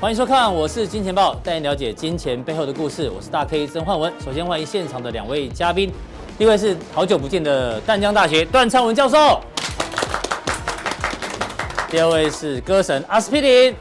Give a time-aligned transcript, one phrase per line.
[0.00, 3.10] 欢迎收看，我是金钱豹，带您了解金钱背后的故事。
[3.10, 4.12] 我是大 K 曾焕文。
[4.24, 5.92] 首先欢迎现场的两位嘉宾，
[6.38, 9.40] 第一位是好久不见的淡江大学段昌文教授，
[11.90, 13.74] 第二位是歌神阿司匹林。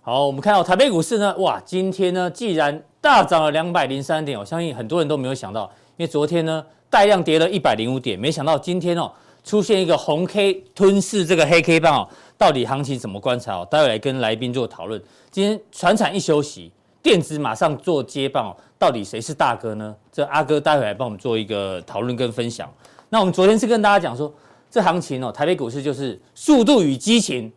[0.00, 9.12] 好，我们看到台北股市呢，哇，今天呢，既然大涨了两百零三点，我相信很多人都没有想到，因为昨天呢，带量跌了一百零五点，没想到今天哦，
[9.44, 12.08] 出现一个红 K 吞噬这个黑 K 棒哦。
[12.38, 13.68] 到底行情怎么观察哦？
[13.70, 15.00] 待会来跟来宾做讨论。
[15.30, 18.56] 今天船产一休息，电子马上做接棒哦。
[18.78, 19.94] 到底谁是大哥呢？
[20.10, 22.68] 这阿哥待会来帮我们做一个讨论跟分享。
[23.08, 24.32] 那我们昨天是跟大家讲说，
[24.70, 27.52] 这行情哦，台北股市就是速度与激情。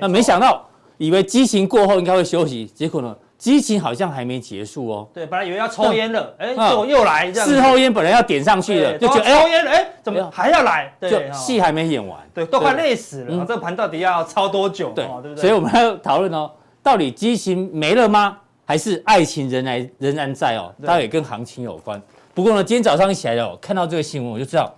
[0.00, 3.16] 那没想到，以为激情过后应该会休息，结果呢？
[3.38, 5.08] 激情好像还没结束哦。
[5.12, 7.48] 对，本来以为要抽烟了，哎，结果又来这样。
[7.48, 10.92] 事后烟本来要点上去了，就觉得哎，抽烟了，哎，怎么还要来？
[10.98, 13.44] 对，戏还没演完，对，都快累死了。
[13.46, 14.90] 这个盘到底要抄多久？
[14.90, 15.36] 对，对不对？
[15.36, 16.50] 所以我们要讨论哦，
[16.82, 18.38] 到底激情没了吗？
[18.64, 20.74] 还是爱情仍然仍然在哦？
[20.84, 22.00] 当然也跟行情有关。
[22.34, 24.74] 不过呢，今天早上一起来哦，看到这个新闻，我就知道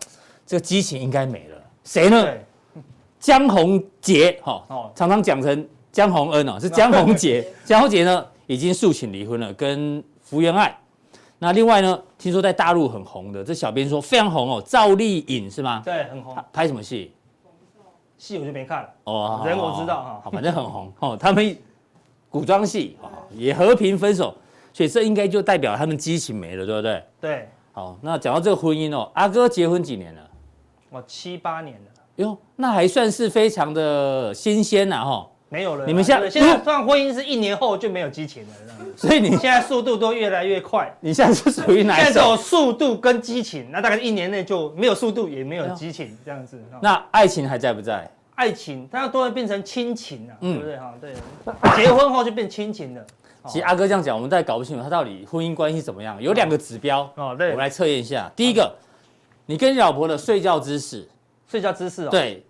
[0.46, 1.56] 这个激情应该没了。
[1.84, 2.26] 谁呢？
[3.20, 4.62] 江宏杰哈，
[4.94, 7.46] 常常讲成江宏恩哦，是 江宏杰。
[7.64, 8.24] 江宏杰呢？
[8.48, 10.76] 已经诉请离婚了，跟福原爱。
[11.38, 15.82] 那另外呢，听说在大陆很红的，这小编说非常红哦，赵丽颖是吗？
[15.84, 16.36] 对，很红。
[16.52, 17.12] 拍什么戏？
[18.16, 18.88] 戏我就没看了。
[19.04, 21.16] 哦，人我知道哈，好，反正很红哦。
[21.16, 21.56] 他们
[22.30, 22.96] 古装戏
[23.30, 24.34] 也和平分手，
[24.72, 27.04] 所以这应该就代表他们激情没了，对不对？
[27.20, 27.48] 对。
[27.72, 30.30] 好，那讲到这个婚姻哦，阿哥结婚几年了？
[30.90, 31.90] 哦，七八年了。
[32.16, 35.28] 哟，那还算是非常的新鲜呐，哈。
[35.48, 35.86] 没有了。
[35.86, 38.48] 你们现在现在算婚姻是一年后就没有激情了，
[38.96, 40.94] 所以你现在速度都越来越快。
[41.00, 42.04] 你现在是属于哪一种？
[42.04, 46.58] 现在只有速度跟激情，那大概一年内就没有速度也没有激情这样子。
[46.80, 48.10] 那爱情还在不在？
[48.34, 50.94] 爱情，它都会变成亲情啊，对不对哈？
[51.00, 51.12] 对，
[51.76, 53.04] 结婚后就变亲情了。
[53.48, 56.22] 其实阿哥这样讲，我们大概搞不清楚他到底婚姻关系怎么样。
[56.22, 58.30] 有两个指标哦，对，我们来测验一下。
[58.36, 58.72] 第一个，
[59.46, 61.08] 你跟你老婆的睡觉姿势，
[61.50, 62.44] 睡觉姿势哦，对，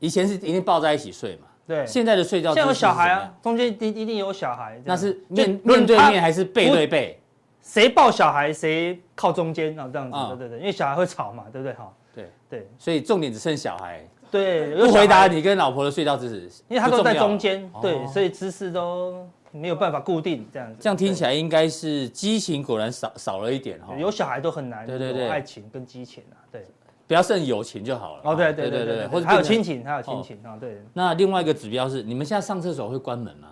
[0.00, 1.46] 以前是一定抱在一起睡嘛。
[1.70, 4.80] 对，现在的睡觉姿势，现在有小孩啊，中间一一定有小孩。
[4.84, 7.16] 那是面面对面还是背对背？
[7.62, 9.88] 谁抱小孩谁靠中间啊？
[9.92, 11.72] 这样子，对对对，因为小孩会吵嘛，对不对？
[11.74, 14.04] 哈，对对，所以重点只剩小孩。
[14.32, 20.76] 对，不回答你跟老婆的睡觉姿势，因为他都在中间，对，所以姿势都没有办法固定这样子。
[20.80, 23.94] 这样听起来应该是激情果然少少了一点哈。
[23.96, 26.64] 有小孩都很难，对对对，爱情跟激情啊，对。
[27.10, 28.22] 不要剩友情就好了。
[28.22, 30.80] 哦，对对对对，或者还有亲情，还有亲情啊，对。
[30.94, 33.48] 那另外一个指标是，你们现在上厕所会关门吗？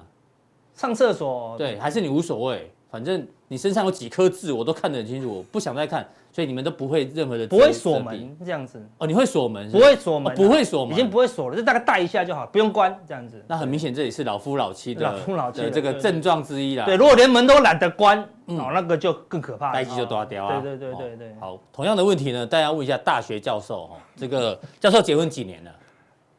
[0.74, 7.46] 上厕所，对，还是你无所谓，反正你身上有几颗痣，我都看得很清楚，我不想再看，所以你们都不会任何的。
[7.46, 8.82] 不会锁门这样子。
[8.98, 9.70] 哦，你会锁门？
[9.70, 13.44] 不会锁门，不会锁门，已经不会锁了，就大概带一下就好，不用关这样子。
[13.46, 16.84] 那很明显，这里是老夫老妻的老夫老妻的这个症状之一啦。
[16.86, 18.26] 对，如果连门都懒得关。
[18.46, 20.58] 哦，那个就更可怕，呆机就抓掉啊！
[20.62, 21.34] 对对对对对。
[21.38, 25.70] 好，同样的问题呢，大家问一下大学教授哈，这个教授结婚几年了？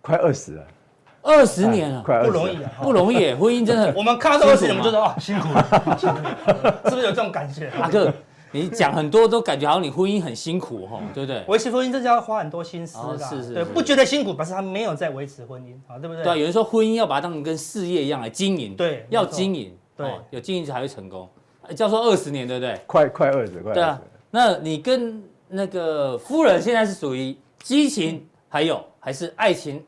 [0.02, 0.68] 快二十了，
[1.29, 3.94] 二十年了，快不容易啊，不容易，婚姻真的。
[3.95, 7.72] 我们看到这二十年，我们就说哦，辛苦了， 是不是有这种感觉？
[7.79, 8.12] 阿哥，
[8.51, 11.44] 你讲很多都感觉好像你婚姻很辛苦哈，对不对？
[11.47, 16.23] 维持婚姻真的要花很多心思的，是是，对，不觉得辛苦，表示他没有在维持婚姻啊，对不对？
[16.23, 21.29] 对，有人说婚姻要把它当成跟事业一样来经营，对，要经营，对，有经营才会成功。
[21.75, 22.81] 叫做二十年，对不对？
[22.88, 24.01] 快快二十，快对啊。
[24.31, 29.84] 那你跟那个夫人现在是属于激情还有，还是爱情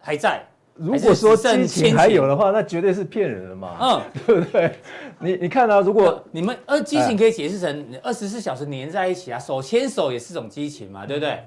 [0.00, 0.42] 还在？
[0.78, 3.76] 如果说激情还有的话，那绝对是骗人的嘛。
[3.80, 4.72] 嗯， 对不对？
[5.18, 11.38] 你你看啊，如果你们呃激情可以解释成二十四小时黏在一起啊，手牵手也是种激情嘛，对不对？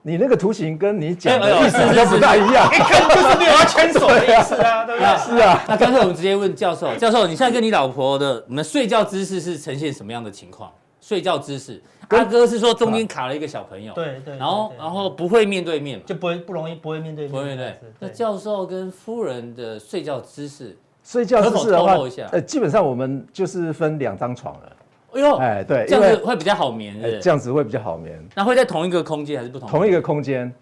[0.00, 5.18] 你那个图形跟你讲的意思就不大一样，一看就是没有要牵手的意思啊，对不对？
[5.18, 5.62] 是啊。
[5.68, 10.72] 那干脆我们直接问教授，教授，你现在跟你老婆的你们睡觉姿势是呈现什么样的情况？
[11.00, 17.74] 睡觉姿势，阿哥是说中间卡了一个小朋友，对对，然后然后不会面对面，就不会不容易不会面对面，不会对。
[17.98, 21.96] 那教授跟夫人的睡觉姿势，睡觉姿势的话，
[22.32, 24.72] 呃，基本上我们就是分两张床了。
[25.12, 28.22] 哎呦，哎，对，这样子会比较好眠，这样子会比较好眠。
[28.34, 29.68] 那会在同一个空间还是不同？
[29.68, 30.52] 同一个空间，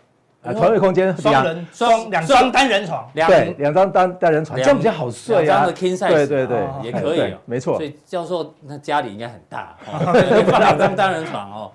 [0.47, 5.41] 啊，床位空间，双人双两双单人床，对，两张单单人床，这样比较好睡啊。
[5.43, 7.77] 两张的 king size，对对对，也可以，没错。
[7.77, 10.13] 所以教授那家里应该很大，放
[10.61, 11.73] 两张单人床哦。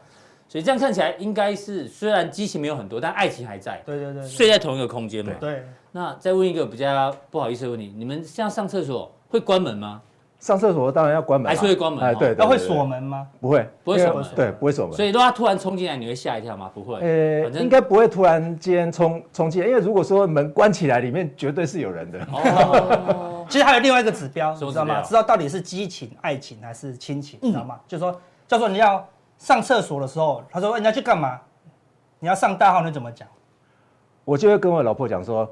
[0.47, 3.81] 所以这样看起来应该是虽然激情没有很多，但爱情还在。
[3.85, 5.31] 对对对，睡在同一个空间嘛。
[5.39, 5.63] 对。
[5.93, 10.01] 那再问一个比较不好意思的问题，你们现在上厕所会关门吗？
[10.41, 12.03] 上厕所当然要关门，还是会关门。
[12.03, 13.27] 哎，对，那会锁门吗？
[13.39, 14.25] 不会，不会锁门。
[14.35, 14.95] 对，不会锁门。
[14.95, 16.71] 所以如果他突然冲进来，你会吓一跳吗？
[16.73, 16.95] 不会。
[16.99, 22.19] 呃，应该不会突然间冲冲进来，因为如果说门关起来，里面绝对是有人的。
[22.33, 23.45] 哦。
[23.47, 25.01] 其实还有另外一个指标，知道吗？
[25.03, 27.79] 知道到底是激情、爱情还是亲情，知道吗？
[27.87, 31.39] 就是说，叫做你要上厕所的时候，他说你要去干嘛？
[32.17, 33.27] 你要上大号，你怎么讲？
[34.25, 35.47] 我就会跟我老婆讲说，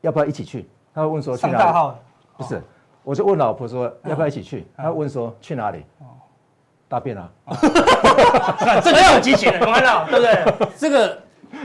[0.00, 0.68] 要不要一起去？
[0.92, 1.96] 他会问说上大号，
[2.36, 2.60] 不是。
[3.08, 4.66] 我就问老婆说要不要一起去？
[4.76, 5.82] 她问说去哪里？
[6.86, 7.30] 大便啊！
[8.84, 10.68] 这个有激情的，看到 对不对？
[10.76, 11.18] 这个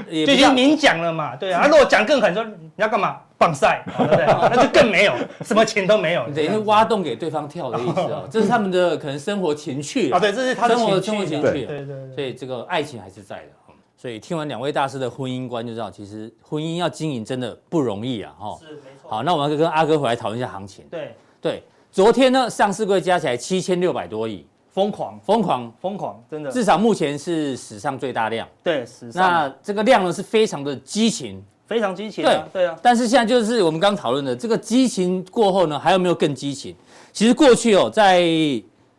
[0.09, 1.67] 就已经明讲了嘛，对啊。
[1.67, 3.19] 如果讲更狠，说你要干嘛？
[3.37, 4.25] 棒赛，对不对？
[4.55, 6.23] 那就更没有，什么情都没有。
[6.29, 8.25] 等于是挖洞给对方跳的意思哦。
[8.31, 10.19] 这是他们的可能生活情趣啊。
[10.19, 11.41] 对，这是他的生活情趣。
[11.41, 12.15] 对对对。
[12.15, 13.49] 所以这个爱情还是在的。
[13.97, 18.33] 所以听完两位大师的婚姻观，就知道其实婚姻要经营真的不容易啊！
[18.37, 18.57] 哈。
[18.59, 19.09] 是没错。
[19.09, 20.85] 好，那我们要跟阿哥回来讨论一下行情。
[20.89, 21.15] 对。
[21.43, 21.61] 对，
[21.91, 28.47] 昨天呢，上市柜加起来七千六百多亿，疯狂，疯狂，疯狂，真的，至少目前是史上最大量。
[28.63, 29.21] 对，史上。
[29.29, 32.23] 那这个量呢，是非常的激情，非常激情。
[32.23, 32.79] 对，对啊。
[32.81, 36.73] 但是现在就是我们刚讨论的这个激情过后呢，还有没有更激情？
[37.11, 38.21] 其实过去哦，在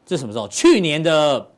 [0.04, 0.46] 这什么时候？
[0.48, 1.48] 去年的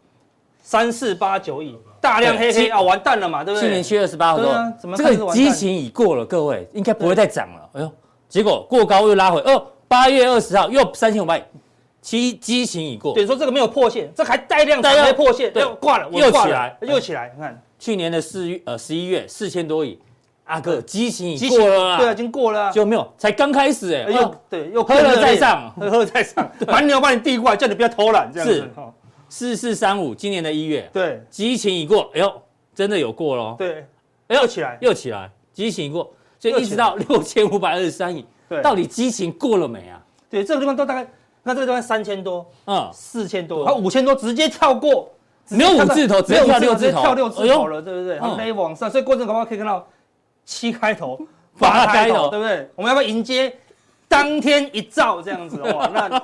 [0.63, 3.69] 三四八九亿，大量黑黑啊，完蛋了嘛，对不对？
[3.69, 7.71] 去年七月二十八号说，这个激情已过了，各位应该不会再涨了。
[7.73, 7.91] 哎呦，
[8.29, 9.67] 结果过高又拉回，哦。
[9.89, 11.43] 八月二十号又三千五百亿，
[12.01, 13.15] 其激情已过。
[13.15, 17.33] 对，说这个没有破线，这还带量才没破线，对，挂了，又起来，又起来。
[17.35, 17.63] 你看。
[17.79, 19.99] 去年的四月呃十一月四千多亿，
[20.45, 28.71] 阿哥激情已过了，对啊，已经过了，就没有，才刚开始哎，又对，又喝了再上，喝了再上，蛮牛把你递过来，叫你不要偷懒，这样子。
[29.29, 32.43] 四四三五，今年的一月，对，激情已过，哎呦，
[32.75, 33.85] 真的有过喽，对，
[34.29, 38.25] 又起来，又起来，激情已过，所以一直到六千五百二十三亿。
[38.49, 40.01] 对，到底激情过了没啊？
[40.29, 41.07] 对，这个地方都大概，
[41.43, 45.09] 那这个地方三千多，嗯，四千多，它五千多直接跳过，
[45.49, 48.19] 没有五字头，直接跳六字头，跳六字头了，对不对？
[48.19, 49.87] 它没往上，所以过程的话可以看到
[50.45, 51.19] 七开头、
[51.59, 52.69] 八开头，对不对？
[52.75, 53.57] 我们要不要迎接
[54.09, 56.23] 当天一兆这样子的话，那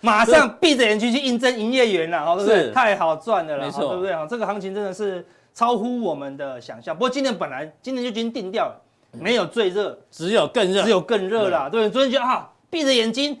[0.00, 2.72] 马上闭着眼睛去应征营业员了，对不对？
[2.72, 4.12] 太好赚的了，没错，对不对？
[4.28, 6.94] 这个行情真的是超乎我们的想象。
[6.94, 8.80] 不过今年本来今年就已经定掉了。
[9.12, 11.68] 没有最热，只有更热，只有更热啦。
[11.68, 13.40] 对，昨天就啊，闭着眼睛，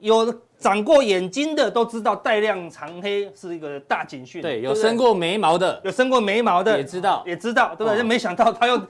[0.00, 4.40] 有长过眼睛的都知道带量长黑是一个大警讯。
[4.40, 7.98] 对，有生过眉毛的，有生过眉毛的也知道，也知道，对不对？
[7.98, 8.80] 就没想到他又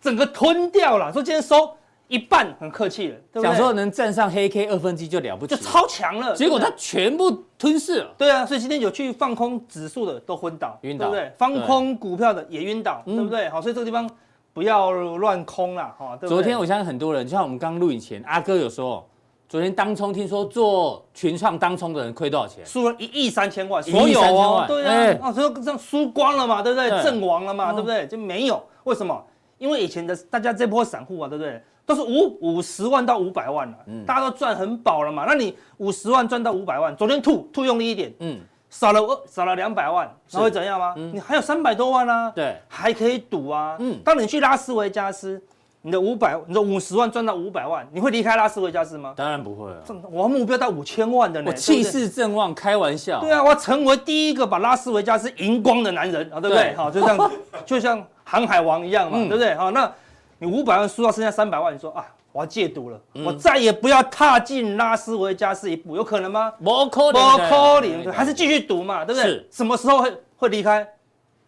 [0.00, 1.76] 整个吞掉了，说今天收
[2.08, 3.42] 一半，很客气了，对不对？
[3.42, 6.34] 想说能站上黑 K 二分之一就了不起，就超强了。
[6.34, 8.14] 结果它全部吞噬了。
[8.16, 11.32] 对啊，所以今天有去放空指数的都昏倒，晕倒，对不对？
[11.36, 13.48] 放空股票的也晕倒，对不对？
[13.50, 14.08] 好，所以这个地方。
[14.52, 16.18] 不要乱空了哈！
[16.26, 19.06] 昨天我相信很多人，就像我们刚录影前，阿哥有说，
[19.48, 22.64] 昨天当冲听说做群创当冲的人亏多少钱？
[22.66, 26.90] 输了一亿三千万，所有哦，对啊，啊，所以这样输光了嘛，对不对？
[27.02, 28.06] 阵亡了嘛，对不对？
[28.06, 29.24] 就没有，为什么？
[29.58, 31.62] 因为以前的大家这波散户啊，对不对？
[31.86, 33.76] 都是五五十万到五百万了，
[34.06, 35.24] 大家都赚很饱了嘛。
[35.26, 38.38] 那你五十万赚到五百万，昨天吐吐用力一点，嗯。
[38.70, 40.94] 少了我少了两百万，那会怎样吗？
[40.96, 43.76] 你还有三百多万啊，对，还可以赌啊。
[43.80, 45.42] 嗯，当你去拉斯维加斯，
[45.82, 49.12] 你的五百，你的五十万赚到五百万，你会离开拉斯维加斯吗？
[49.16, 49.78] 当然不会啊。
[50.10, 51.50] 我目标到五千万的呢。
[51.50, 53.20] 我气势正旺，开玩笑。
[53.20, 56.72] 对啊，我要成为第一个把拉斯维加斯赢光的男人啊，对不对？
[56.74, 57.30] 好，就这样，
[57.66, 59.54] 就像航海王一样嘛，对不对？
[59.56, 59.90] 好，那
[60.38, 62.06] 你五百万输到剩下三百万，你说啊？
[62.32, 66.52] 我要戒赌了，我再也不要踏进拉斯维加斯一步，有可能吗？
[66.62, 69.46] 不可能，不可能，还是继续赌嘛，对不对？
[69.50, 70.86] 什么时候会会离开？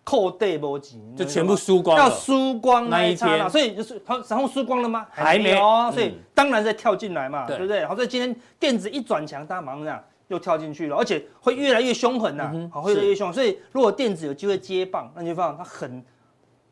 [0.04, 5.06] 扣对不急，就全部输光了，要输光那一天，所以就是他然后输光了吗？
[5.12, 5.52] 还没。
[5.52, 5.58] 有，
[5.92, 7.56] 所以当然再跳进来嘛，对。
[7.56, 7.84] 不对？
[7.86, 13.32] 好，所以今天电子一转强，大家马上又跳进去了，而且会越来越凶狠呐，好，会越来越凶。
[13.32, 16.02] 所以如果电子有机会接棒，那你就放它狠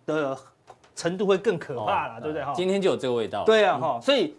[0.05, 0.37] 的。
[1.01, 2.45] 程度会更可怕了，对不对？
[2.45, 3.43] 哈，今天就有这个味道。
[3.45, 4.37] 对啊，哈，所以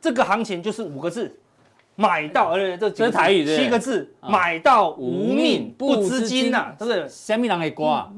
[0.00, 1.32] 这个行情就是五个字，
[1.94, 7.08] 买到，而且这这是台语，七个字，买到无命不知金呐，是不是？
[7.08, 8.10] 虾米人会挂？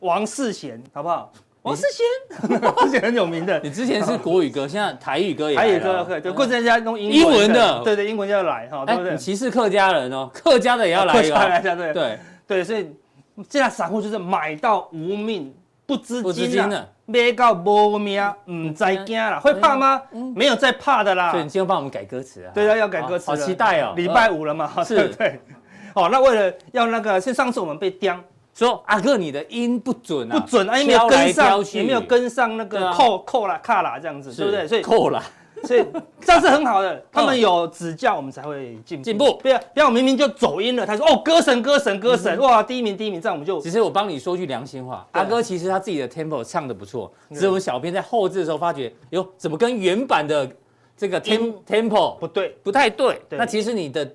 [0.00, 1.32] 王世贤，好不好？
[1.62, 3.58] 王世贤， 王世贤很有名的。
[3.60, 5.56] 你之前是国语歌，现在台语歌也。
[5.56, 9.16] 台语歌可以，对，过阵人家用英文的，对对，英文要来哈，对不对？
[9.16, 12.90] 歧视客家人哦，客家的也要来一个，对对对，所以
[13.48, 15.54] 现在散户就是买到无命
[16.22, 16.88] 不知惊了。
[17.06, 20.00] 买到无命，唔知惊啦，会怕吗？
[20.34, 21.30] 没有再怕的啦。
[21.32, 22.50] 所以你今天帮我们改歌词啊？
[22.54, 23.26] 对啊，要改歌词。
[23.26, 23.92] 好期待哦！
[23.96, 24.70] 礼拜五了嘛？
[24.84, 25.40] 是，对。
[25.94, 28.18] 好，那为了要那个，像上次我们被刁，
[28.54, 34.66] 说阿哥你的音不准啊，不准啊，因为没有跟上，也没有跟上那个扣扣啦卡啦这样子，对不对？
[34.66, 35.22] 所以扣啦，
[35.64, 35.84] 所以
[36.20, 37.02] 这样是很好的。
[37.10, 39.02] 他们有指教，我们才会进。
[39.02, 40.86] 进步，不要不要，我明明就走音了。
[40.86, 43.60] 他说：“哦，歌神，歌神，歌神，哇，第一名，第一名。”这样我们就。
[43.60, 50.48] 其实我帮你说句良心话，阿哥其实他自己的 tempo 唱的不错，只是我们小编在后置的时候发觉，哟，怎么跟原版的
[50.96, 53.20] 这个 tem tempo 不对，不太对。
[53.30, 54.08] 那其实你的。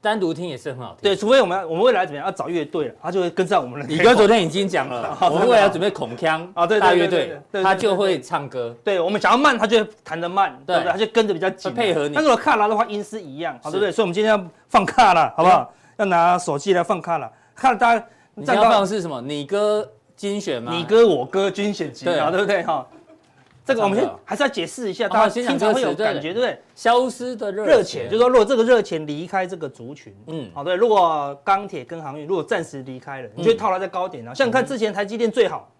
[0.00, 3.86] 单独听也是很好听，对，除非我们我们未来怎么样要找乐队了，他就会跟上我们的。
[3.86, 8.74] 你哥昨天已经讲了， 我们未来要准备孔腔啊， 对大乐队，他就会唱歌。
[8.84, 10.92] 对，我们想要慢，他就会弹得慢，对不对？
[10.92, 12.14] 他就跟着比较紧，配合你。
[12.14, 13.90] 但是如果卡拉的话，音是一样，好，对不对？
[13.90, 15.72] 所以我们今天要放卡拉，好不好？
[15.96, 18.04] 要拿手机来放卡拉，看大家。
[18.34, 19.20] 你要放的是什么？
[19.20, 20.72] 你歌精选吗？
[20.72, 22.62] 你歌我歌精选集，对，对不对？
[22.62, 22.86] 哈。
[23.68, 26.58] 这个我们先还是要解释一下，大家经常会有感觉，对不对？
[26.74, 30.74] 消失的热热钱，就是说，如果这个热钱离开这个族群，嗯，好，对。
[30.74, 34.34] 如果钢铁跟航运如果暂时离开了，你就套牢在高点了。
[34.34, 35.70] 像你看之前台积电最好。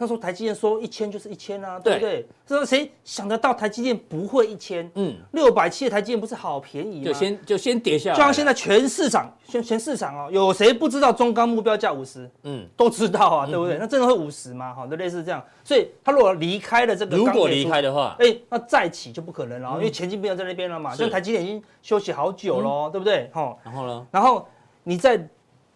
[0.00, 2.26] 他说台积电说一千就是一千啊，对不对？
[2.46, 4.90] 这说谁想得到台积电不会一千？
[4.94, 7.04] 嗯，六百七的台积电不是好便宜吗？
[7.04, 8.16] 就先就先跌下来。
[8.16, 12.26] 就像现在全市场，全全市场哦，有谁不知道中钢目标价五十？
[12.44, 13.76] 嗯，都知道啊，对不对？
[13.76, 14.72] 那真的会五十吗？
[14.74, 15.44] 好，就类似这样。
[15.62, 20.96] 所以他如果离开了这个，如果离开的话，哎，那再起就不可能了，因为前进不要在那边了嘛。
[20.96, 23.28] 像台积电已经休息好久了，对不对？
[23.34, 24.06] 哈，然后呢？
[24.10, 24.48] 然后
[24.82, 25.28] 你在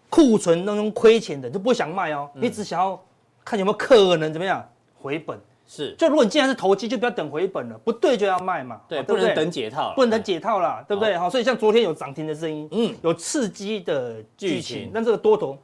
[0.09, 2.99] 库存当中亏钱的就不想卖哦，你只想要
[3.45, 4.67] 看有没有可能怎么样？
[5.01, 11.17] 回本是，就如果你既然是投机，就不要等回本了，不对就要卖嘛，对，不能等解套，不能等解套啦，对不对？
[11.19, 15.59] 好，所以像昨天有涨停的声音，嗯，有刺激的剧情，但这个多头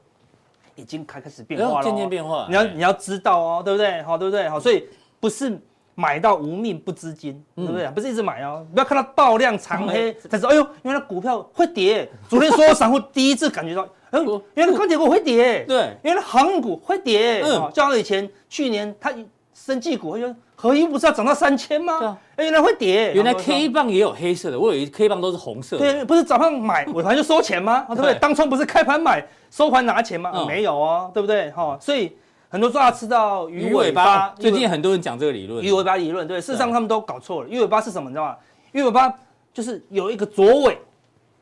[0.74, 4.02] 已经开开始变化了，渐渐变化，你要你要知道哦，对不对？
[4.02, 4.48] 好，对不对？
[4.48, 4.86] 好，所以
[5.18, 5.58] 不是
[5.94, 7.86] 买到无命不知金，对不对？
[7.88, 12.10] 不是一直买哦，不要看到爆量长黑才知道，哎呦，原来股票会跌。
[12.28, 13.88] 昨天所有散户第一次感觉到。
[14.12, 19.12] 嗯，原来钢铁股会跌，对，原来航运股会跌，嗯，就像以前去年它
[19.54, 21.98] 生技股，就合一不是要涨到三千吗？
[21.98, 27.86] 对啊，原来会跌，原来 K 棒也有黑色的，我以为 K 棒都是红色的，对，不是早上买尾盘就收钱吗？
[27.90, 28.14] 对不对？
[28.14, 30.44] 当冲不是开盘买收盘拿钱吗？
[30.46, 31.50] 没有哦，对不对？
[31.52, 32.12] 哈，所以
[32.48, 38.10] 很多说要吃到鱼尾巴，最近很多人讲这个理论，鱼尾巴理论，对，事实上他们都搞错了，鱼尾巴是什么？
[38.10, 38.36] 你知道吗？
[38.72, 39.12] 鱼尾巴
[39.54, 40.78] 就是有一个左尾，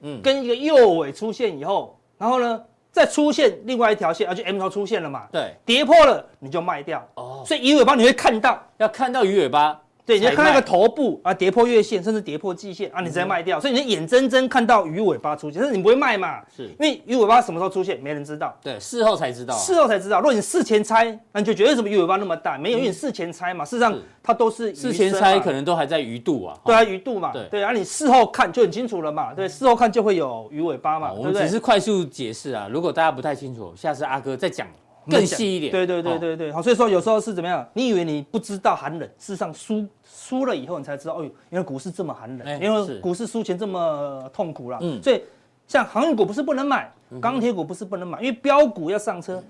[0.03, 1.98] 嗯，跟一个右尾出现以后。
[2.19, 5.27] 然后呢，再出现另外一条线，而且 M 头出现了嘛？
[5.33, 7.07] 对，跌破了你就卖掉。
[7.15, 9.81] 哦，所以鱼尾巴你会看到，要看到鱼尾巴。
[10.09, 13.61] 对，你要看那个头部啊，跌破月线，甚至跌破季线啊，你直接卖掉。
[13.61, 16.41] 所以你眼睁睁看到鱼尾巴出现，但是你不会卖嘛？
[16.57, 18.57] 是，因为鱼尾巴什么时候出现，没人知道。
[18.63, 19.55] 对，事后才知道。
[19.55, 20.21] 事后才知道。
[20.21, 22.57] 如果你事前猜，那你就觉得为什么鱼尾巴那么大？
[22.57, 23.67] 没有，因为你事前猜嘛。
[23.67, 26.57] 事实上，它都是事前猜，可能都还在鱼肚啊。
[26.65, 27.31] 对啊，鱼肚嘛。
[27.35, 29.35] 对对，啊你事后看就很清楚了嘛。
[29.35, 31.13] 对，事后看就会有鱼尾巴嘛。
[31.13, 34.67] 我们只是快速解释啊，如果大家不太清楚，下次阿哥再讲。
[35.11, 37.67] 更细一点，对对对对对，好，所以说有时候是怎么样？
[37.75, 44.79] 你以为你不知道寒冷，事实上输输了以后你才知道，哦呦，原来股市这么寒冷，因为股市输钱这么痛苦了。
[44.83, 45.23] 嗯，所以
[45.67, 49.43] 像航运股不是不能买，钢铁股不是不能买，因为标股要上车，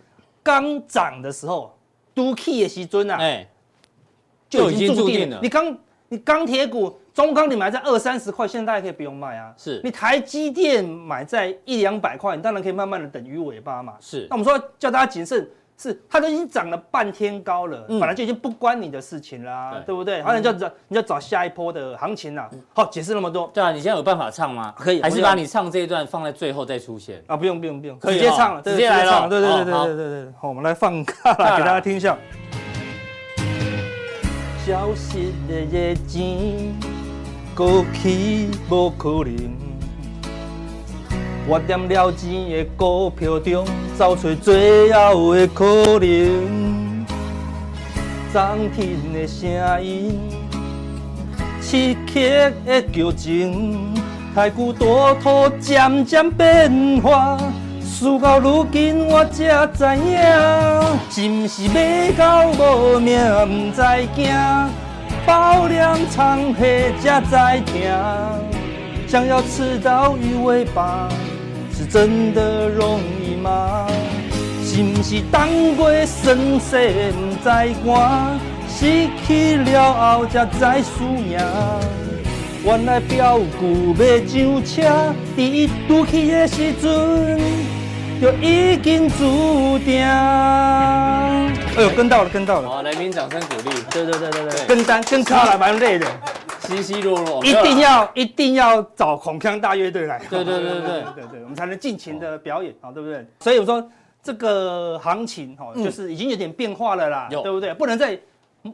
[0.43, 1.75] 刚涨的时候，
[2.15, 3.49] 都 key 的时尊啊，哎，
[4.49, 5.41] 就已经注定了。
[5.43, 6.99] 你钢你钢铁股。
[7.19, 9.53] 中钢你买在二三十块，现在大家可以不用卖啊。
[9.57, 13.95] 是你台积电买在一两百块，你当然可以慢慢的等鱼尾巴嘛。
[13.99, 15.45] 是，那我们说叫大家谨慎，
[15.77, 20.23] 是它都已经涨了半天高了，本来就已经不关你的事情啦，对不对？
[20.23, 22.49] 好，你就找你就找下一波的行情啦。
[22.73, 23.51] 好，解释那么多。
[23.53, 24.73] 对啊，你现在有办法唱吗？
[24.79, 27.37] 可以，还是把你唱这一段放在最后再出现啊？
[27.37, 29.29] 不用不用不用，直接唱了，直接来了。
[29.29, 32.17] 对对对对对对对，好，我们来放卡给大家听一下。
[34.65, 36.98] 消失的夜景。
[37.59, 39.35] 过去无可能，
[41.49, 43.67] 我在了钱的股票中
[43.99, 47.05] 找出最后的可能。
[48.33, 49.51] 涨停的声
[49.85, 50.21] 音，
[51.61, 52.31] 刺激
[52.65, 53.93] 的剧情，
[54.37, 57.37] 台股多土渐渐变化，
[57.83, 60.17] 事到如今我才知影，
[61.11, 63.83] 是不是买到无命，不知
[64.15, 64.33] 惊。
[65.29, 67.83] 爆量长黑夹在听，
[69.07, 71.07] 想要吃到鱼尾巴，
[71.71, 73.87] 是真的容易吗？
[74.65, 76.79] 是不是当过生死
[77.13, 77.51] 不知
[77.85, 81.39] 寒，失去了后才知输赢？
[82.65, 84.83] 原来标股要上车，
[85.37, 87.39] 第一赌气的时阵
[88.21, 90.03] 就已经注定。
[90.03, 92.69] 哎呦，跟到了，跟到了！
[92.69, 93.71] 好，来宾掌声鼓励。
[93.93, 96.07] 对对对对对，跟单跟卡了蛮累的，
[96.63, 97.45] 稀稀落落。
[97.45, 100.19] 一定要一定要找孔锵大乐队来。
[100.29, 100.81] 对对对对
[101.15, 103.25] 对对，我们才能尽情的表演啊，对不对？
[103.39, 103.89] 所以我说
[104.21, 107.73] 这个行情哈，就是已经有点变化了啦，对不对？
[107.75, 108.19] 不能再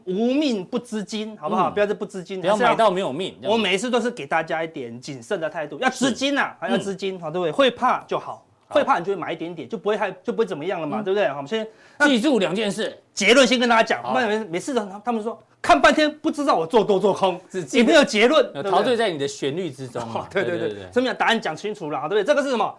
[0.05, 1.69] 无命不知金，好不好？
[1.69, 3.37] 嗯、不要再不知金，不要买到没有命。
[3.43, 7.51] 我每一次都是给大家一点谨慎的态度，要知金呐、啊，还要知金，好、嗯、对不对？
[7.51, 11.27] 会怕就好，会怕你就会买一点点，就不会害，就不会怎么样了嘛，嗯、对不对？
[11.27, 11.67] 好，我们先
[11.99, 14.13] 记住两件事，结论先跟大家讲。
[14.13, 17.39] 每每每次他们说看半天不知道我做多做空，
[17.71, 20.01] 也没有结论，陶醉在你的旋律之中。
[20.31, 22.23] 对对对对，这么讲答案讲清楚了，对不对？
[22.23, 22.73] 这个是什么？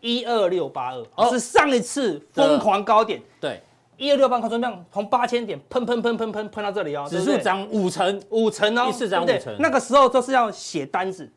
[0.00, 3.20] 一二六八二，是上一次疯狂高点。
[3.40, 3.60] 对。
[3.98, 4.84] 一二六八，看怎么样？
[4.90, 9.54] 从八千点喷喷喷喷喷喷到这里哦，指数涨五成，五成哦，一次涨五成。
[9.60, 11.30] 那个时候都是要写单子，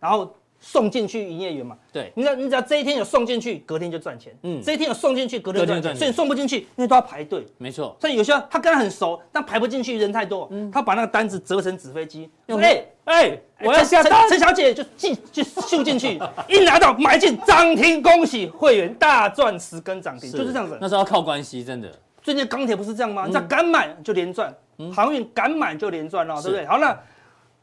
[0.00, 1.76] 然后送进去营业员嘛。
[1.92, 4.32] 对，你只要你只要这一天有送进去，隔天就赚钱。
[4.42, 5.96] 嗯，这一天有送进去，隔天赚钱。
[5.96, 7.46] 所以你送不进去，因为都要排队。
[7.58, 7.96] 没错。
[8.00, 10.46] 所以有些他跟他很熟，但排不进去，人太多。
[10.50, 14.28] 嗯，他把那个单子折成纸飞机，用哎哎，我要下单。
[14.28, 20.78] 陈小姐就进就秀进去， 一拿到买进涨停，恭喜会员大赚十根涨停，就是这样子。
[20.80, 21.90] 那时候要靠关系，真的。
[22.22, 23.24] 最近钢铁不是这样吗？
[23.24, 24.54] 你只要敢买就连赚，
[24.94, 26.66] 航运敢买就连赚了，对不对？
[26.66, 26.96] 好，那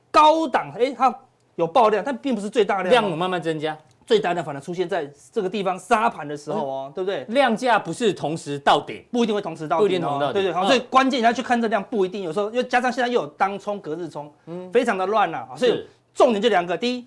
[0.10, 1.16] 高档哎，它
[1.57, 7.25] 有爆量，但并不是最大量，量有慢慢增加，最大量反而出现在这个地方杀盘的时候哦，对不对？
[7.29, 10.53] 量价不是同时到顶，不一定会同时到顶，不一定同时到顶，对对。
[10.53, 17.05] 好，所以关键你要去看这量，不一定，有时候又加上现在又有当冲、隔日冲，嗯，非常的乱了，所以重点就两个，第一。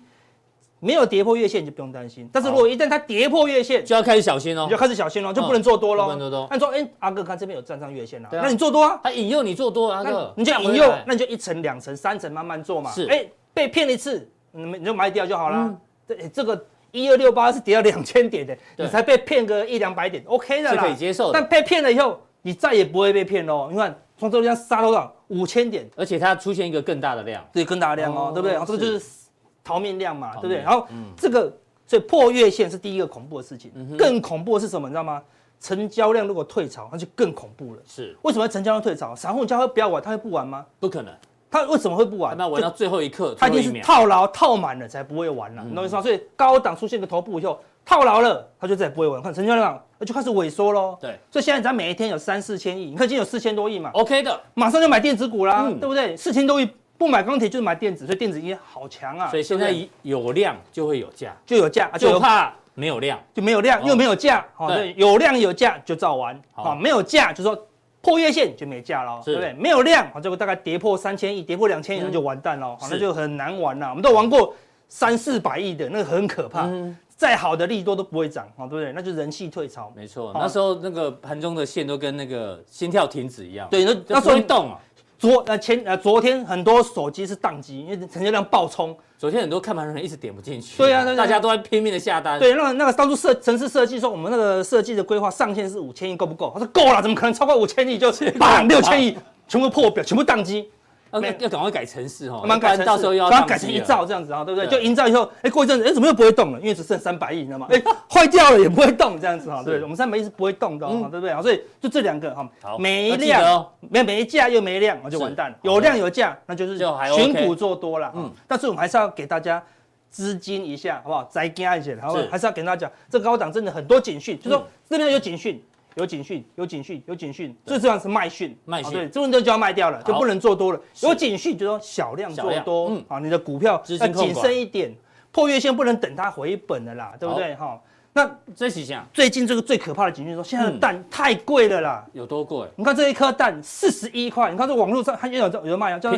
[0.83, 6.05] 没有跌破月线就不用担心，但是如果一旦它跌破月线，就要开始小心哦，就开始小心哦，就不能做多喽。
[6.05, 6.47] 不能做多。
[6.49, 8.99] 那说，哎，阿哥，看这边有站上月线了，那你做多啊？
[9.03, 12.89] 他引诱你做多，阿哥，你就引诱，那你就一层、两层、三层慢慢做嘛。
[12.89, 15.77] 是，哎，被骗一次，你你就卖掉就好了。
[16.07, 21.31] 这这个一二六八是跌到两千点的，你才被骗个一两百点，OK 的啦，是可以接受。
[21.31, 23.69] 但被骗了以后，你再也不会被骗喽。
[23.71, 25.13] 你看，从这个地方杀多少？
[25.27, 28.57] 五千点，而且它出现一个更大的量，对，更大的量哦，对不对？
[28.65, 29.21] 这个就是。
[29.63, 30.57] 逃命量嘛，对不对？
[30.57, 31.55] 然后这个
[31.85, 34.87] 所以破月线是第一个恐怖的事情，更恐怖的是什么？
[34.87, 35.21] 你知道吗？
[35.59, 37.81] 成交量如果退潮，那就更恐怖了。
[37.85, 39.15] 是为什么成交量退潮？
[39.15, 40.65] 散户叫他不要玩，他会不玩吗？
[40.79, 41.13] 不可能。
[41.51, 42.35] 他为什么会不玩？
[42.37, 46.01] 那玩到最后一刻，他一定是套牢套满了才不会玩了，你懂我意思吗？
[46.01, 49.21] 所以高档出现个头部以后套牢了，他就再也不会玩。
[49.21, 50.97] 看成交量就开始萎缩喽。
[50.99, 56.15] 对，所以现在咱每一天有三四千亿，你看今天有四千多亿嘛，OK 的，马上就买电子股啦，对不对？
[56.15, 56.69] 四千多亿。
[56.97, 59.27] 不买钢铁就是买电子，所以电子业好强啊！
[59.27, 64.45] 所以现在有量就会有价，就有价，就怕没有量就没有量，又没有价。
[64.67, 66.39] 对，有量有价就照玩。
[66.53, 67.57] 好，没有价就说
[68.01, 69.53] 破月线就没价了，对不对？
[69.53, 73.89] 没有量，啊，这个大概跌破三千亿，跌破两千亿那就完蛋了，好，那就很难玩了。
[73.89, 74.53] 我们都玩过
[74.87, 76.67] 三四百亿的，那个很可怕，
[77.15, 78.91] 再好的利多都不会涨，对不对？
[78.91, 79.93] 那就人气退潮。
[79.95, 84.79] 没错，那时候那个盘中的线都跟那个心跳停止一样，对，那那时候动啊。
[85.21, 88.97] 昨呃前呃昨天很多手机是宕机，因为成交量爆冲。
[89.19, 90.79] 昨天很多看盘人一直点不进去。
[90.79, 92.39] 对啊，大家都在拼命的下单。
[92.39, 96.49] 对，那那个当初设城市设计说，我们那个设计的规划上限是五千亿，够不够？
[96.51, 99.15] 他说够了，怎么可能超过五千亿就把六千亿
[99.47, 100.67] 全部破表，全部宕机。
[101.11, 104.67] 要要赶快改城市哦，慢慢改，到时候要把它改成一兆这样子啊，对不对？
[104.67, 106.59] 就营造以后，哎，过一阵子，哎，怎么又不会动了？
[106.59, 107.67] 因为只剩三百亿，你知道吗？
[107.69, 109.83] 哎，坏掉了也不会动这样子哈，对不对？
[109.83, 111.41] 我们三百亿是不会动的，对不对？
[111.41, 115.57] 所以就这两个哈，没量，没没价又没量，我就完蛋了。
[115.63, 118.11] 有量有价，那就是选股做多了。
[118.15, 119.61] 嗯，但是我们还是要给大家
[120.09, 121.23] 资金一下，好不好？
[121.25, 122.23] 再加一些，好不好？
[122.31, 125.61] 还是要给大家讲，这个高档真的很多警讯，就说这边有警讯。
[125.95, 130.79] 有警讯，有警讯，有警讯，最重要是卖讯，卖讯，对，这种就要卖掉了，就不能做多了。
[131.01, 134.95] 有警讯就说小量做多，嗯，啊，你的股票要谨慎一点，
[135.31, 137.53] 破月线不能等它回本了啦，对不对？
[137.55, 137.77] 哈，
[138.13, 142.65] 那这几项，最近这个最可怕的警讯说，现在的蛋太贵了啦，有多贵？
[142.77, 146.13] 你看这一颗蛋四十一块，你看这网络上还有有有人卖啊，叫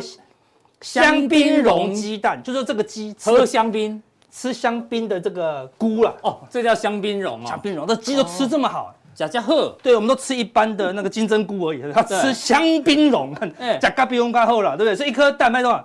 [0.80, 8.94] 香槟蓉鸡蛋，就是这个鸡喝香槟，吃香槟的这个菇啦，哦，这叫香槟蓉啊，香槟蓉，这鸡都吃这么好。
[9.14, 13.50] 假假鹤，对，我们都吃一般的那个金针菇而已，他吃香槟蓉，看，
[13.80, 14.96] 假咖比用咖后了，对不对？
[14.96, 15.84] 所以一颗蛋卖多少？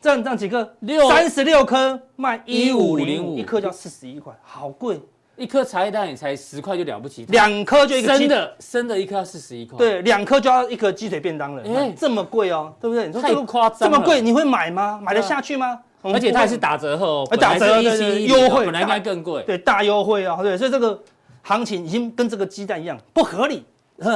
[0.00, 0.74] 这样这样几颗？
[0.80, 5.00] 六三十六颗卖一五零五，一颗就要四十一块，好贵。
[5.36, 13.10] 一颗茶叶蛋也才十块就了不起，两颗就一个生的生的一颗要四十一块，对，两颗就要一颗鸡腿便当了，哎，这么贵哦，对不对？
[13.20, 14.98] 太夸张了，这么贵你会买吗？
[15.02, 15.78] 买得下去吗？
[16.02, 20.98] 而且它还是打折后，打折优惠，本来应该更贵，对，大优惠啊，对，所以这个。
[21.46, 23.64] 行情已经跟这个鸡蛋一样不合理，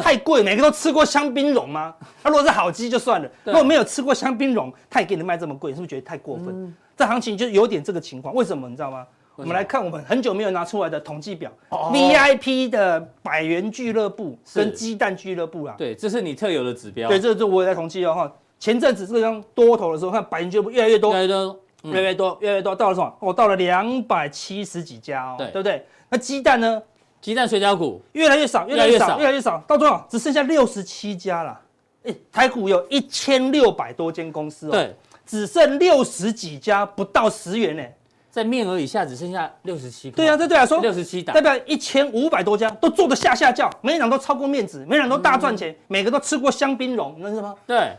[0.03, 0.43] 太贵。
[0.43, 1.95] 每个都吃过香槟蓉吗？
[2.25, 6.75] 那如果是好鸡就算了，如果没有吃过香槟蓉，他也给你卖这么贵，是不是觉得太过分？
[6.97, 8.35] 这行情就有点这个情况。
[8.35, 9.07] 为什么你知道吗？
[9.37, 15.77] 我们来看我们很久没有拿出来的统计表，VIP 的百元俱乐部跟鸡蛋俱乐部啊。
[15.79, 17.09] 对，这是你特有的指标。
[17.09, 18.33] 对，这这我也在统计哦哈。
[18.59, 23.17] 前阵子这张多头的时候，看百元俱乐部越来越多，越来越多，越来越多，越来越多，到了什么？
[23.21, 25.87] 哦，到了两百七十几家哦，对不对？
[26.11, 26.83] 那鸡蛋呢？
[27.21, 30.07] 鸡蛋水饺股越来越少，越来越少，越来越少，到多少？
[30.11, 31.61] 只剩下六十七家了。
[32.03, 37.83] 哎，台股有一千六百多间公司哦，对，只剩六十几家，不到十元呢，
[38.31, 40.11] 在面额以下只剩下六十七。
[40.11, 47.55] 对啊，对对啊，说六十七档，代表一千五百多家都做得下下叫，每一档都超过面子，每一档都大赚钱，嗯、每个都吃过香槟龙，你知道吗？
[47.67, 47.93] 对，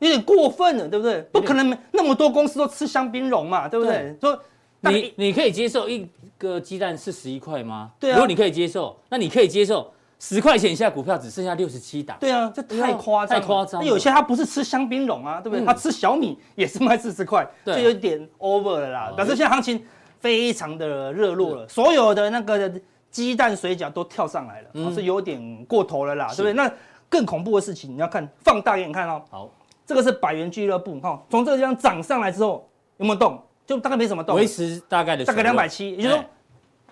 [0.00, 1.20] 有点过分了，对不对？
[1.30, 4.16] 不可能那么多公司都吃香槟龙嘛，对不对？
[4.20, 4.42] 对说
[4.80, 7.92] 你你可以接受一个鸡蛋是十一块吗？
[8.00, 9.92] 对啊，如果你可以接受，那你可以接受。
[10.22, 12.14] 十块钱以下股票只剩下六十七档。
[12.20, 13.82] 对啊，这太夸张，太夸张。
[13.82, 15.64] 有些他不是吃香槟龙啊，对不对？
[15.64, 19.10] 他吃小米也是卖四十块，这有点 over 了啦。
[19.16, 19.82] 表示现在行情
[20.18, 22.70] 非常的热络了，所有的那个
[23.10, 26.52] 鸡蛋水饺都跳上来了，是有点过头了啦，对不对？
[26.52, 26.70] 那
[27.08, 29.22] 更恐怖的事情，你要看放大给你看哦。
[29.30, 29.50] 好，
[29.86, 33.42] 这个是百元俱乐部哈，从这个地方涨上来之后有没有动？
[33.70, 36.24] 就大概没什么动，维持大概的大概两百七，也就是说。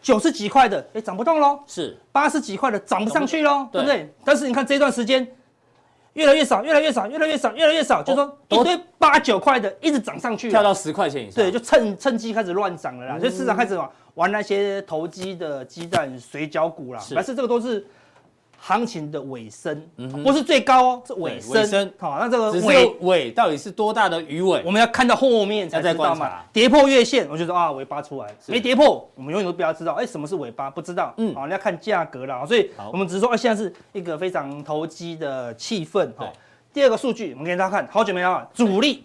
[0.01, 1.59] 九十几块的，哎，涨不动喽。
[1.67, 4.09] 是八十几块的，涨不上去喽，对不对？
[4.25, 5.27] 但是你看这段时间，
[6.13, 11.43] 越来越少，越来越少，越来越少，越来越少，就说一堆八九块的一直涨上去，跳到十块钱以上。
[11.43, 17.03] 对，就趁趁机开始乱涨了啦，所以市场开始玩玩那些投机的鸡蛋水饺股啦。
[17.13, 17.85] 但是这个都是。
[18.61, 19.83] 行情的尾声，
[20.25, 21.91] 不是最高哦，是尾声。
[21.97, 24.61] 好，那这个尾尾到底是多大的鱼尾？
[24.67, 26.41] 我们要看到后面才知道嘛。
[26.53, 28.35] 跌破月线，我就说啊，尾巴出来了。
[28.47, 30.69] 没跌破，我们永远都不要知道，哎，什么是尾巴？
[30.69, 31.15] 不知道。
[31.19, 32.45] 嗯，好，你要看价格了。
[32.45, 36.11] 所以，我们只是说，现在是一个非常投机的气氛。
[36.17, 36.29] 哈，
[36.73, 39.05] 第二个数据，我们给大家看，好久没有了，主力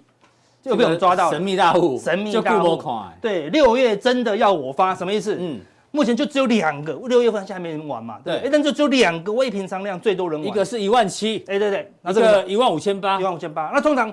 [0.63, 2.81] 就被我们抓到，神秘大户，神秘大户。
[3.21, 5.37] 对，六月真的要我发，什么意思？
[5.39, 5.61] 嗯。
[5.95, 8.19] 目前就只有两个，六月份现在还没人玩嘛？
[8.25, 13.69] 对，哎，但就只有两个未平仓量最多人玩，一个是一万七，哎，对对，那这个一万五千八，一万五千八。
[13.71, 14.11] 那通常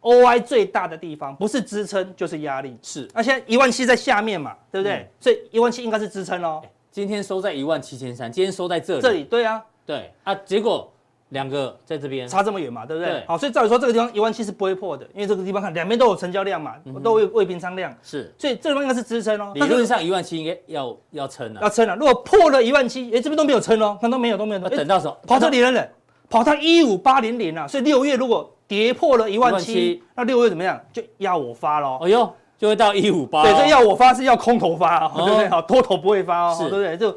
[0.00, 3.06] OI 最大的地方不是支撑就是压力，是。
[3.14, 5.06] 那现在一万七在下面嘛，对不对？
[5.20, 6.62] 所以一万七应该是支撑哦。
[6.90, 10.90] 今天收在一万七千三，今天收在这里，这里对啊，对啊，结果。
[11.30, 13.12] 两个在这边差这么远嘛，对不对？
[13.12, 19.52] 对好，所以照理说这个地方一万七是不会破的，因为这个地方看两边都有成交量嘛，嗯、都未未平仓量，是，所以这个地方应该是支撑哦。
[19.54, 21.96] 理论上一万七应该要要撑了，要撑了。
[21.96, 24.60] 如果破了一万七，哎，这边都没有撑哦，看都没有都没有。
[24.68, 25.16] 等到什么？
[25.26, 25.84] 跑这里了呢？
[26.28, 27.66] 跑到一五八零零啊！
[27.66, 30.80] 所以六月如果跌破了一万七，那六月怎么样？
[30.92, 31.98] 就要我发喽。
[32.02, 33.42] 哎呦，就会到一五八。
[33.42, 35.48] 对，这要我发是要空头发哦，对不对？
[35.48, 36.96] 好，多头不会发哦，对不对？
[36.96, 37.16] 就。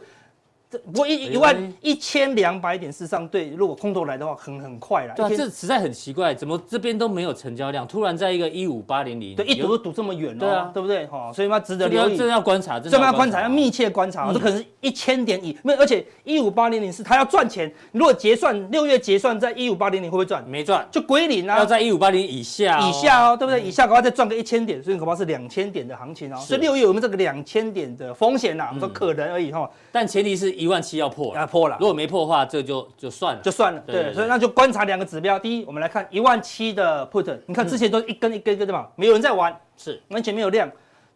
[0.80, 5.14] 不过一一万一千两百点，事实上对，如果空头来的话，很很快了。
[5.16, 7.88] 对，这实在很奇怪，怎么这边都没有成交量？
[7.88, 11.06] 突然在一个一五八零零，对，一赌都赌这么远哦，对啊，对不对？
[11.08, 12.18] 哈，所以嘛，值得留意。
[12.18, 14.32] 这要观察，这要观察，要密切观察。
[14.32, 17.72] 这可能是一千点以没有，而且一五八零零是它要赚钱。
[17.92, 20.44] 如果结算六月结算在一五八零零会不会赚？
[20.48, 21.58] 没赚，就归零啊。
[21.58, 23.62] 要在一五八零以下，以下哦，对不对？
[23.62, 26.38] 以下恐怕再赚个一千点，所以恐怕是两千点的行情哦。
[26.40, 28.68] 所以六月有没有这个两千点的风险呐？
[28.70, 29.70] 我们说可能而已哈。
[29.94, 31.36] 但前提是一万七要破。
[31.46, 33.80] 破了，如果没破的话，这就就算了，就算了。
[33.86, 35.38] 对，所以那就观察两个指标。
[35.38, 40.68] 第一，我们来看一万七的 put，你看之前都一根一根一根的嘛，没有人在玩，是完全没有量。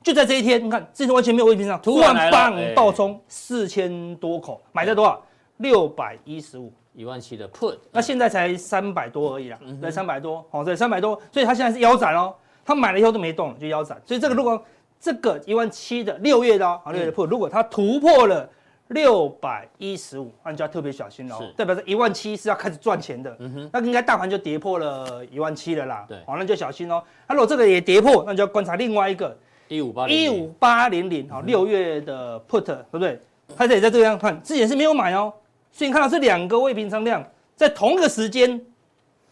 [0.04, 5.20] 就在这一天，你看之前完全没有位平上，突然棒爆冲四千多口，买在多少？
[5.58, 12.32] 六百一十五，一万七的 put，那现在才三百多而已啦，才，三百多，好，对，三百多，所以它现在是腰斩哦，
[12.64, 14.00] 它买了以后都没动，就腰斩。
[14.06, 14.64] 所以这个如果
[15.00, 18.48] 这个一万七的六月的，好，六月的 put，如果它突破了。
[18.90, 27.04] 六百一十五，那你就要特别小心喽，代表是一万七是要开始赚钱的，嗯哼，那应该大盘就跌破了一万七了啦，对，好，那就小心哦。
[27.28, 33.20] 那如果这个也跌破，那你就要观察另外一个一五八一五八零零，好，六月的 put 对不对？
[33.56, 35.34] 它这也在这个样看，之前是没有买哦，
[35.72, 37.24] 所以你看到是两个未平仓量
[37.56, 38.62] 在同一个时间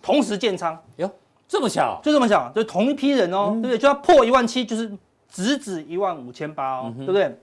[0.02, 1.10] 同时建仓，哟，
[1.48, 3.78] 这么巧，就这么巧，就同一批人哦，对不对？
[3.78, 4.92] 就要破一万七，就是
[5.30, 7.38] 直指一万五千八哦，对不对？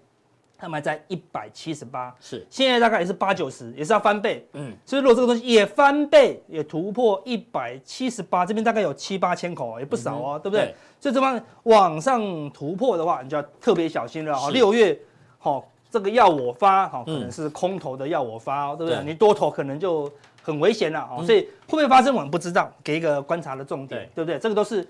[0.63, 4.47] 他们还在一百七十八，是现在大概也是八九十，也是要翻倍。
[4.53, 10.73] 嗯，所以如果这个东西也翻倍，也突破一百七十八，这边大概有七八千口，也不少哦，对不对？
[11.01, 14.51] 所以这方往上突破的话，你就要特别小心了哈。
[14.51, 14.97] 六月，
[15.41, 19.03] 好，这个要我发，好，可能是空头的要我发哦，对不对？
[19.03, 20.09] 你多头可能就
[20.43, 21.27] 很危险了哦。
[21.27, 24.39] 所以会不会发生，我们不知道，给一个观察的重点，对不对？
[24.39, 24.87] 这个都是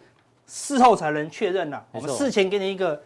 [0.46, 1.82] 事后才能确认的。
[1.92, 3.02] 我们事前给你一个。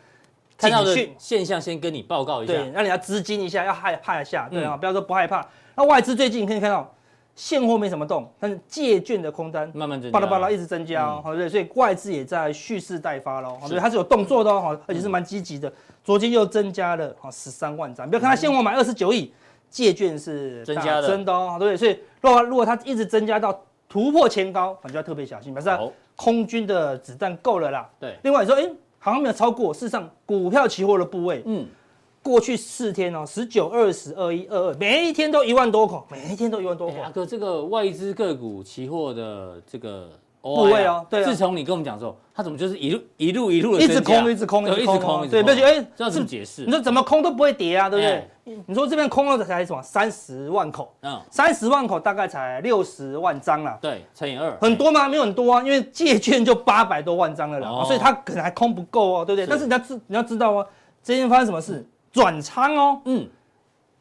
[0.57, 5.47] 看到的现象先跟你报告一下，对，让你要资金一下，要害怕一下，对啊，嗯、不要说不害怕。
[5.75, 6.91] 那外资最近你可以看到
[7.35, 15.71] 现货没什么动，但是借券的空单慢慢增加，巴拉巴拉一直增加哦，对，所以外资也在蓄势待发喽，所以它是有动作的哦，而且是蛮积极的。
[16.03, 19.31] 昨天又增加了哈十三万张，不要看它现货买二十九亿，
[19.69, 27.87] 借券是增加的，真的哦，对，所以如果如果它一直增加到突破前高，你就要特别小心，表示空军的子弹够了啦。
[28.01, 28.67] 对，另外说，哎。
[29.07, 31.65] 好像没有超过，事实上股票期货的部位，嗯，
[32.25, 36.97] 过去四天哦，十九、二十、二一、二二，每一天都一万多口，每一天都一万多口。
[37.01, 40.11] 阿哥，这个外资个股期货的这个。
[40.55, 41.25] 部位哦，对。
[41.25, 46.65] 自从你跟我们讲说，他怎么就是一路一路一路的一直空，一直空，一直空，对，不要觉得哎，这样怎么解释？
[46.65, 48.29] 你说怎么空都不会跌啊，对不对？
[48.67, 49.83] 你说这边空了才什么？
[49.83, 55.09] 三十万口，嗯，三十万口大概才六十万张啦，对，乘以二，很多吗？
[55.09, 59.47] 没有很多啊，因为借券就八百多万张了啦，所以它可能还空不够哦，对不对？
[59.47, 60.67] 但是你要知你要知道哦，
[61.03, 61.85] 最近发生什么事？
[62.13, 63.29] 转仓哦，嗯。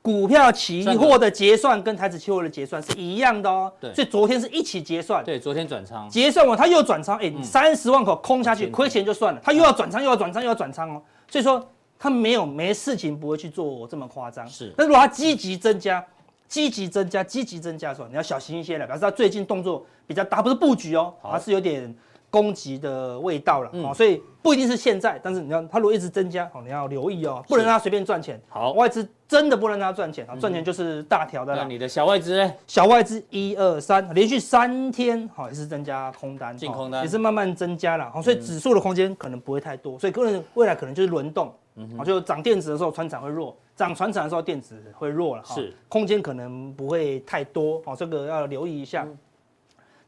[0.06, 1.32] 股票期货的。
[1.32, 6.08] 结算跟台指期货的结算是一样的哦，对，所以昨天是一起结算，对，昨天转仓。
[6.08, 16.06] 结算完他又转仓，哎，三十万口空下去亏钱就算了，他又要转仓又要转仓又要转仓哦，所以说他没有没事情不会去做这么夸张，是，但如果他积极增加，
[16.48, 21.94] 积极增加，积极增加的时候，你要小心一些了，表示他最近动作比较大，不是布局哦，而是有点。
[22.36, 28.38] 攻击的味道了，嗯，所以不一定是现在，但是你要它如果一直增加，哦，你要留意哦，不能让它随便赚钱。
[28.50, 31.56] 好，外资真的不能让它赚钱啊，赚钱就是大条的。
[31.56, 32.54] 那你的小外资呢？
[32.68, 37.04] 小外资一二三，连续三天好也是增加空单，进空单。
[37.04, 45.74] 也是慢慢增加了，好，所以指数的空间可能不会太多，所以个人未来可能就是轮动，嗯，就涨电子的时候船厂会弱，涨船产的时候电子会弱了，是。
[45.88, 49.08] 空间可能不会太多，哦，这个要留意一下，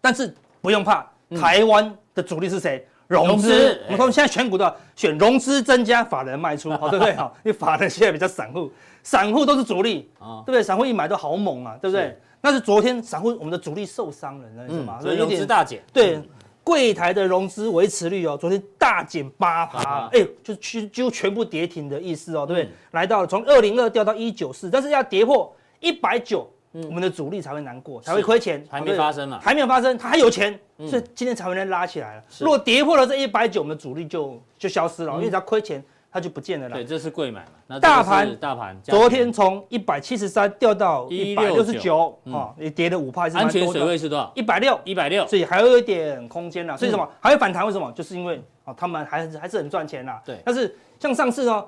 [0.01, 1.09] 但是不用怕。
[1.35, 2.85] 台湾的主力是谁？
[3.07, 3.79] 融资。
[3.89, 7.15] 我们现在选股都要选融资增加，法人卖出，好 对不对？
[7.15, 8.69] 好，因为法人现在比较散户，
[9.01, 10.61] 散户都是主力，对不对？
[10.61, 12.17] 散户一买都好猛啊，对不对？
[12.41, 14.99] 那是昨天散户我们的主力受伤了，你知道吗？
[15.01, 15.81] 所以融资大减。
[15.93, 16.21] 对，
[16.63, 22.69] 柜台的融资维持率哦，昨天大减八趴，哎，就几几乎全部跌停的意思哦，对不对？
[22.91, 26.45] 来到了从二零二掉到一九四，但是要跌破一百九。
[26.85, 29.39] 我们的主力才会难过，才会亏钱，还没发生嘛？
[29.41, 32.23] 还没有发生，它还有钱，所以今天才会能拉起来了。
[32.39, 36.75] 如果跌破了这一百九，我们的主力就就消失了，因为只要亏钱，它就不见了啦。
[36.75, 37.79] 对，这是贵买嘛？
[37.79, 44.31] 大盘大盘昨天从一百七十三掉到一百六十九，啊，也跌了五趴，安全水位是多少？
[44.35, 46.77] 一百六，一百六，所以还有一点空间啦。
[46.77, 47.09] 所以什么？
[47.19, 47.65] 还会反弹？
[47.65, 47.91] 为什么？
[47.93, 50.21] 就是因为哦，他们还是还是很赚钱啦。
[50.25, 51.65] 对，但是像上次呢？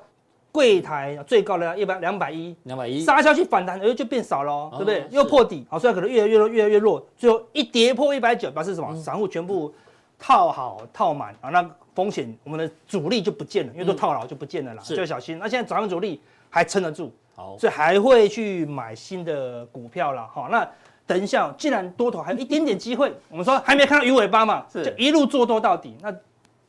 [0.51, 5.05] 柜台最高的一百两百一，两百一杀下去反弹，哎，就变少了，哦，对不对？
[5.11, 8.95] 又破底，好，所以可能越来越弱，越来越弱，最后一跌破一百九，表示什么？
[8.95, 9.71] 散户全部
[10.17, 15.37] 套好套满啊，那风险我们的主力就不见了，因为都套牢就不见了啦，就要小心。
[15.37, 20.67] 那现在早上主力还撑得住，好，所以还会去买新的股票了，好，那
[21.05, 26.11] 等一下，既然多头还有一点点机会，我们说还没看到鱼尾巴嘛，就一路做多到底，那。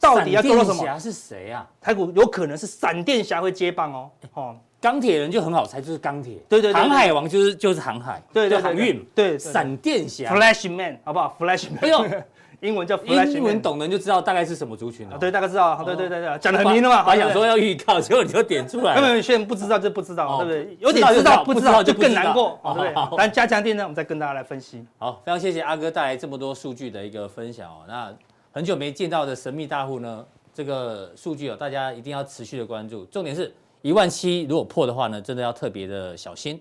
[0.01, 0.77] 到底要做到什么？
[0.77, 1.69] 闪电侠是谁啊？
[1.81, 4.11] 台股有可能是闪电侠会接棒哦。
[4.35, 6.39] 哦，钢铁人就很好猜，就是钢铁。
[6.49, 6.81] 对对对。
[6.81, 8.23] 航海王就是就是航海。
[8.33, 9.05] 对对航运。
[9.15, 9.39] 对。
[9.39, 10.35] 闪电侠。
[10.35, 11.79] Flash Man，好不好？Flash Man。
[11.83, 12.07] 哎呦，
[12.61, 13.33] 英文叫 Flash Man。
[13.33, 15.19] 英文懂的人就知道大概是什么族群了。
[15.19, 15.83] 对，大概知道。
[15.85, 17.03] 对对对对，讲的很明了嘛。
[17.05, 18.95] 还想说要预告，结果你就点出来。
[18.95, 20.77] 根本现在不知道就不知道，对不对？
[20.81, 22.95] 有点知道不知道就更难过，对不对？
[23.19, 24.83] 但加强电呢，我们再跟大家来分析。
[24.99, 27.85] 好，非常谢谢阿哥带来这么多数据的一个分享哦。
[27.87, 28.11] 那
[28.53, 30.27] 很久没见到的神秘大户呢？
[30.53, 33.05] 这个数据哦，大家一定要持续的关注。
[33.05, 36.61] 重点是一万七，如果破的话呢，真的要特别的小心。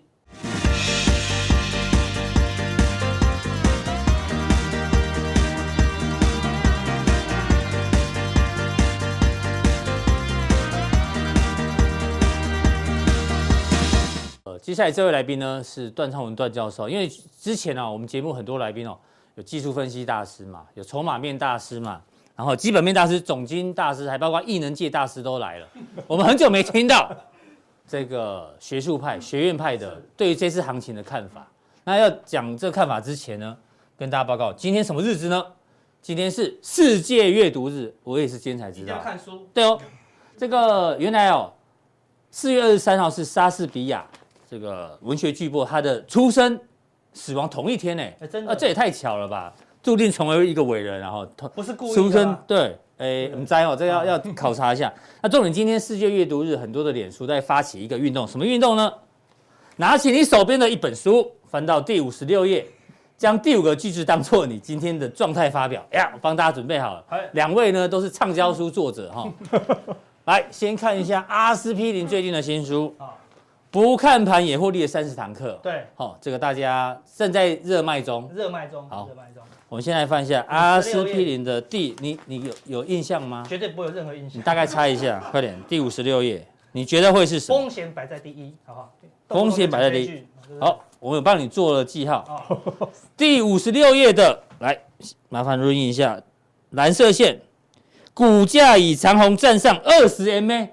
[14.43, 17.10] 呃，接下来这位来宾呢是段昌文段教授，因为
[17.41, 18.95] 之前呢、啊，我们节目很多来宾哦，
[19.39, 22.02] 有技术分析大师嘛，有筹码面大师嘛。
[22.36, 25.67] 然后基本面大师、总经大师，还包括艺能界大师都来了。
[26.08, 27.10] 我们很久没听到
[27.88, 31.47] 这个学术派、学院派的对于这次行情的看法。
[31.86, 33.56] 那要讲这个看法之前呢，
[33.97, 35.41] 跟大家报告，今天什么日子呢？
[36.02, 38.97] 今天是世界阅读日，我也是今天才知道。
[38.97, 39.47] 要看书。
[39.54, 39.80] 对哦，
[40.36, 41.49] 这个原来哦，
[42.30, 44.06] 四月二十三号是莎士比亚
[44.49, 46.60] 这个文学巨擘他的出生、
[47.13, 48.04] 死亡同一天呢。
[48.19, 48.52] 哎，真的？
[48.52, 49.54] 啊，这也太巧了吧！
[49.82, 54.93] 注定成为一个伟人，然后不是故意出生对，哎，我们摘哦，这个要要考察一下。
[55.22, 58.91] 那重点，今天世界阅读日，很多的脸书在发起一个运动，什么运动呢？
[59.78, 62.67] 拿起你手边的一本书，翻到第五十六页，
[63.17, 65.82] 将第五个句子当做你今天的状态发表。
[65.91, 69.32] 哎呀，我帮大家准备好了，两位呢都是畅销书作者哈。
[70.26, 72.93] 来，先看一下阿司匹林最近的新书。
[73.72, 79.44] 不看盘也获利的三十堂课，对，好，这个大家正在热卖中，热卖中，好，热卖中。
[79.68, 83.46] 我们先来翻一下阿司匹林的第，你你有有印象吗？
[83.48, 84.40] 绝对不会有任何印象。
[84.40, 87.60] 你大概猜一下， 快点，第五十六页，你觉得会是什么？
[87.60, 88.92] 风险摆在第一，好不好？
[89.28, 90.24] 风险摆在第一。
[90.60, 92.48] 好，我们帮你做了记号。
[93.16, 94.76] 第五十六页的，来，
[95.30, 96.20] 麻烦录音一下，
[96.72, 97.40] 蓝色线，
[98.16, 100.70] 股价已长红站上二十 MA。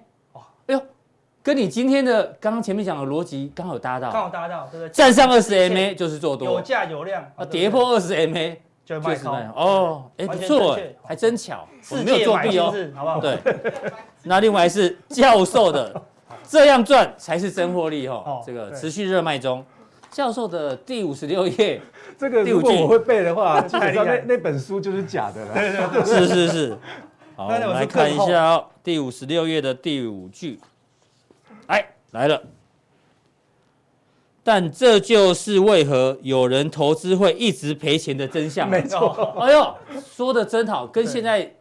[1.47, 4.89] 跟你今天的刚刚前面讲的逻辑刚好有搭到，刚好搭到，对不对？
[4.89, 13.21] 站上二十 MA 就是做多，有价有量啊，跌破二十 MA 就卖高哦，哎，不错哎，还真巧，我没有作弊哦，好不好？
[13.21, 13.39] 对，
[14.25, 16.03] 那另外是教授的，
[16.43, 19.65] 这样赚才是真获利哦， 这个持续热卖中。
[20.11, 21.81] 教授的第五十六页，
[22.19, 25.55] 这个如果我会背的话， 基本上那那本书就是假的了。
[25.55, 26.79] 对对对，是是是。
[27.37, 30.59] 好，我们来看一下哦，第五十六页的第五句，
[31.66, 32.42] 哎，来了。
[34.42, 38.70] 但这就是为何有人投资会一直赔钱的真相。
[38.70, 39.09] 没错。
[39.42, 41.52] 哎呦，说的真好，跟现在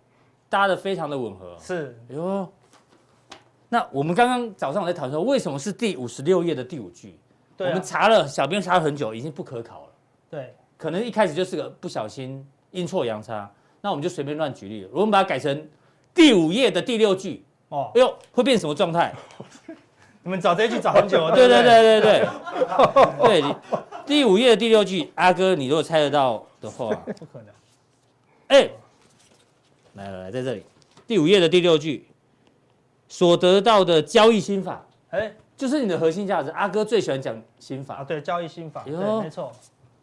[0.48, 1.58] 搭的非常的吻合。
[1.60, 1.98] 是。
[2.10, 2.48] 哎呦，
[3.70, 7.18] 那我们刚刚早上我在讨论说，为什么是第五十六页的第五句？
[7.58, 9.90] 我们查了，小编查了很久，已经不可考了。
[10.30, 13.50] 对，可能一开始就是个不小心阴错阳差，
[13.82, 14.90] 那我们就随便乱举例了。
[14.92, 15.68] 我们把它改成
[16.14, 19.12] 第五页的第六句，哦，哎呦，会变什么状态？
[20.26, 21.34] 你们找这一句找很久了。
[21.38, 23.56] 对对对对对，对，
[24.08, 27.48] 第五页的第六句，阿哥，你如果猜得到的话， 不可能。
[28.48, 28.68] 哎，
[29.94, 30.64] 来来来，在这里，
[31.06, 32.08] 第五页的第六句，
[33.08, 35.32] 所得到的交易心法，哎。
[35.58, 39.50] 就是你的核心价值，阿哥最喜欢讲心法啊，对，交易心法，对，没错。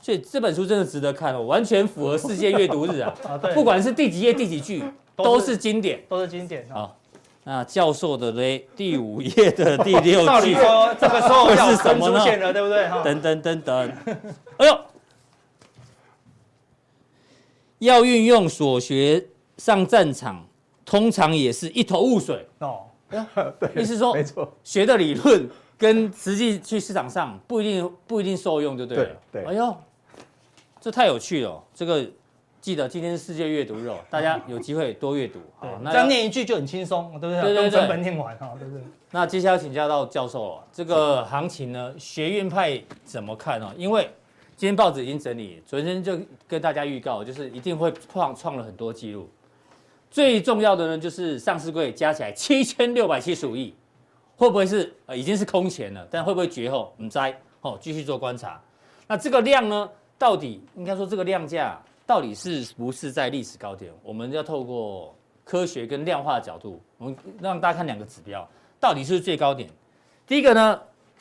[0.01, 3.15] 所以这本书真的值得看哦，完全符合世界阅读日啊。
[3.29, 4.83] 啊，对，不管是第几页、第几句，
[5.15, 6.67] 都是经典，都是经典。
[6.71, 6.97] 好，
[7.45, 12.53] 那教授的嘞， 第五页的第六 句，到底说这个时候 是什么呢？
[12.53, 12.89] 对不对？
[13.03, 13.93] 等等等等，
[14.59, 14.79] 哎呦，
[17.79, 19.27] 要运用所学
[19.57, 20.47] 上战场，
[20.85, 22.83] 通常也是一头雾水哦。
[23.11, 29.11] 对，意思说，没错，学的理论跟实际去市场上不一定不一定受用，就对了。
[29.33, 29.77] 对，哎呦，
[30.81, 31.63] 这太有趣了。
[31.75, 32.07] 这个
[32.63, 35.41] 记得今天是世界阅读日， 大家有机会多阅读。
[35.59, 37.43] 好，那这样念一句就很轻松，对不对？
[37.43, 38.85] 对对对，根本念完哈，对不对？
[39.11, 43.75] 那接下来请教到教授了，这个行情呢，学院派怎么看呢？
[43.77, 44.09] 因为
[44.57, 49.29] 今天报纸已经整理，昨天就跟大家预告，就是一定会创创了很多记录。
[50.09, 53.75] 最重要的呢，就是上市柜加起来七千六百七十五亿，
[54.37, 56.07] 会不会是呃已经是空前了？
[56.09, 56.93] 但会不会绝后？
[56.97, 58.63] 我们再哦继续做观察。
[59.09, 61.77] 那这个量呢，到底应该说这个量价
[62.13, 63.91] 到底是不是在历史高点？
[64.03, 68.47] 我们要透过科学跟量化的角度，我们让大家看两个指标，
[68.79, 69.67] 到底是不是最高点？
[70.27, 70.79] 第一个呢，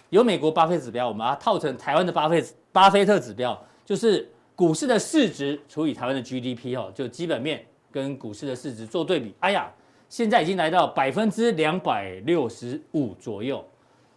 [0.10, 7.65] 有美国巴菲特指标，我们把它套成台湾的巴菲巴菲特指标，就是股市的市值除以台湾的 GDP 哦，就基本面。
[7.89, 9.71] 跟股市的市值做对比，哎呀，
[10.10, 13.65] 现在已经来到百分之两百六十五左右，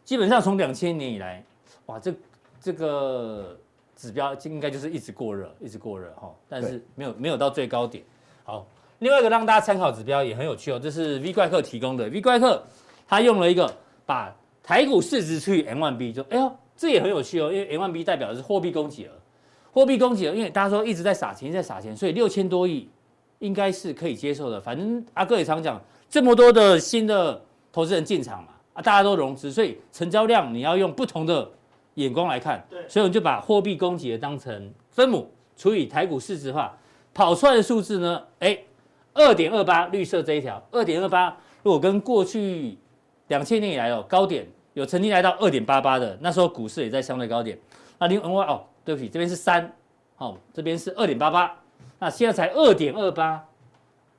[0.04, 1.44] 基本上从两千年以来，
[1.86, 2.12] 哇，这
[2.60, 3.56] 这个
[4.04, 8.04] 指标应该就是一直过热，一直过热哈，但是没有没有到最高点。
[8.44, 8.66] 好，
[8.98, 12.62] 另外一个让大家参考指标也很有趣哦，这是 V 怪客提供的，V 怪客
[13.06, 19.10] 他用了一个把台股市值除以 M1B，就哎呦，这也很有趣哦，因为 M1B 代表的是货币供给额，
[19.72, 22.88] 货币供给额，因为大家说一直在撒钱，在撒钱，所以六千多亿。
[23.40, 27.38] 应该是可以接受的，反正阿哥也常讲，这么多的新的
[27.70, 31.46] 投资人进场嘛，啊，大家都融资，所以成交量你要用不同的
[31.94, 36.76] 眼光来看，对，所以我们就把货币供给额当成分母除以台股市值化，
[37.12, 38.58] 跑出来的数字呢，哎，
[39.12, 42.76] 二点二八，绿色这一条，二点二八，如果跟过去
[43.28, 47.56] 两千年以来哦高点有曾经来到二点八八的，那时候股市也在相对高点，
[47.98, 49.72] 那另外哦，对不起，这边是三，
[50.18, 51.54] 哦，这边是二点八八。
[52.00, 53.42] 那现在才二点二八，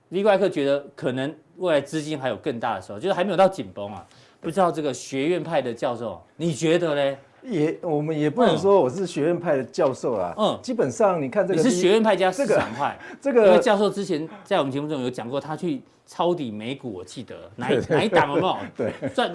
[0.10, 4.08] 李怪客觉得可能未来资金还有更大的时候，就是还没有到紧绷啊。
[4.40, 7.18] 不知道这个学院派的教授，你觉得呢？
[7.48, 10.34] 也我们也不能说我是学院派的教授啊。
[10.38, 17.36] 嗯，基本上你看这个你是学院派加市场派， 这个因为教授之前在我们节目中有讲过，他去抄底美股，我记得。
[17.58, 18.58] 哪哪一档有没有？
[18.76, 19.32] 对，赚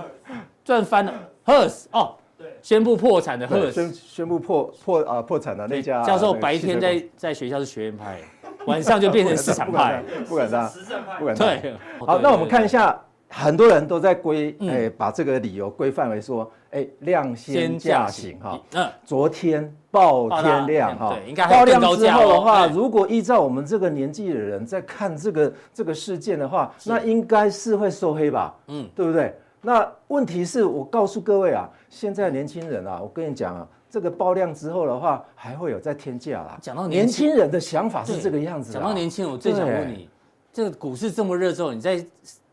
[0.64, 1.12] 赚翻了。
[1.44, 2.14] Hertz 哦。
[2.62, 8.18] 宣布破产的 Hertz 宣宣布破破啊破产的那家教授白天在在学校是学院派，
[8.66, 11.48] 晚上就变成市场派， 不敢当，实战派，不敢当。
[11.60, 11.74] 对，
[12.06, 12.98] 好，那我们看一下，
[13.30, 18.60] 很多人都在归哎，把这个理由规范为说，哎，量先价行哈。
[18.74, 28.54] 嗯，昨天爆天量哈，应该爆量之后的话，如果依照我们这个年纪的人在看这个这个事件的话，那应该是会收黑吧？
[28.66, 29.32] 嗯，对不对？
[29.62, 36.58] 那问题是我告诉各位啊，现在年轻人啊，我跟你讲啊，这个爆量之后的话，还会有再天价啦。
[36.60, 38.72] 讲到年轻人的想法是这个样子。
[38.72, 40.08] 讲到年轻人，我最想问你，
[40.52, 42.04] 这个股市这么热之后，你在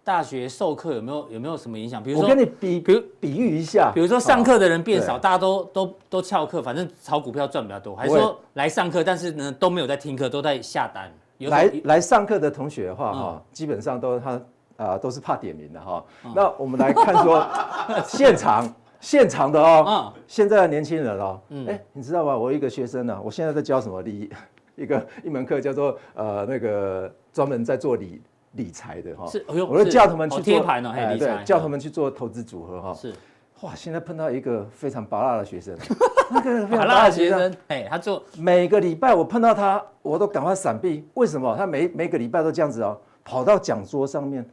[0.08, 2.02] 大学授课有没有有没有什么影响？
[2.02, 11.12] 比如说，我跟你比，比如比喻一下，比如说上课的人变少，大家都都都翘课，反正炒股票赚比较多，还是说来上课，但是呢都没有在听课，都在下单。
[11.40, 14.42] 来来上课的同学的话哈，基本上都他。
[14.78, 16.06] 啊都是怕点名的哈。
[16.36, 17.44] 那我们来看说
[18.06, 22.38] 现场现场的哦，现在的年轻人哦，哎，你知道吗？
[22.38, 24.30] 我一个学生呢，我现在在教什么理
[24.78, 28.22] 一个一门课叫做呃那个专门在做理
[28.58, 29.26] 理财的哈。
[29.28, 32.94] 是，我就叫他们去做贴盘哦，对，叫他们去做投资组合哈。
[32.94, 33.14] 是。
[33.62, 33.74] 哇！
[33.74, 35.76] 现在碰到一个非常拔辣的学生，
[36.30, 41.08] 那个拔辣的学生，哎，他做每个礼拜我碰到他，我都赶快闪避。
[41.16, 41.56] 为什么？
[41.58, 44.46] 他每每个礼拜都这样子哦，跑到讲桌上面。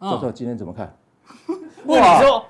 [0.00, 0.96] 教授，今天怎么看？
[1.88, 2.18] 哇！
[2.18, 2.44] 你说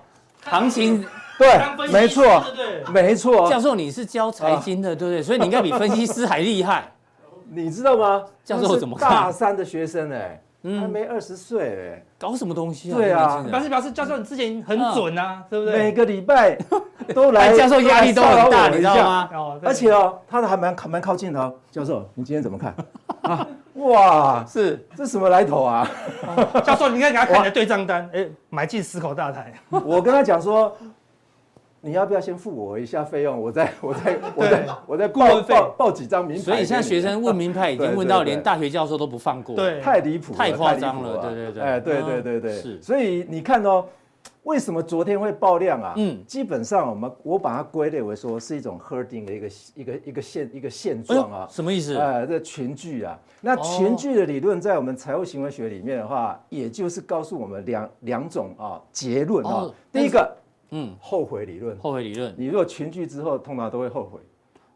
[0.45, 1.05] 行情
[1.37, 2.45] 对，没错，
[2.93, 3.51] 没错。
[3.51, 5.21] 教授，你是教财经的，对不对？
[5.21, 6.93] 所以你应该比分析师还厉害。
[7.51, 8.25] 你知道吗？
[8.45, 9.09] 教授怎么看？
[9.11, 10.41] 大三的学生哎。
[10.81, 12.97] 还没二十岁哎，搞什么东西啊？
[12.97, 15.77] 对啊，表示表示教授你之前很准啊， 对不对？
[15.79, 16.57] 每个礼拜
[17.15, 19.29] 都来， 教授压力都很大，你知道吗？
[19.63, 21.53] 而且哦，他的还蛮蛮靠近的哦。
[21.71, 22.75] 教授，你今天怎么看？
[23.31, 25.87] 啊，哇，是这什么来头啊？
[26.65, 29.53] 教授，你应该给他看你的对账单，哎，买进十口大台。
[29.69, 30.75] 我跟他讲说。
[31.85, 33.39] 你要不要先付我一下费用？
[33.39, 36.43] 我再 我再我再我再报报报几张名牌。
[36.43, 42.81] 所以现在学生问名牌已经问到连大学教授都不放过，对，太离谱，太夸张了，对对对，哎，对对对对，是。
[42.81, 43.85] 所以你看哦，
[44.45, 45.93] 为什么昨天会爆量啊？
[45.99, 51.47] 嗯，基本上我们我把它归类为说是一种 herding 的一个一个一个现一个现状啊。
[51.51, 51.99] 什么意思？
[51.99, 53.19] 哎，这群聚啊。
[53.43, 59.71] 那群聚的理论在我们财务行为学里面的话，也就是告诉我们两两种啊结论啊。
[59.93, 60.35] 第一个。
[60.71, 62.35] 嗯，后悔理论，后悔理论。
[62.37, 64.21] 你如果群聚之后，通常都会后悔。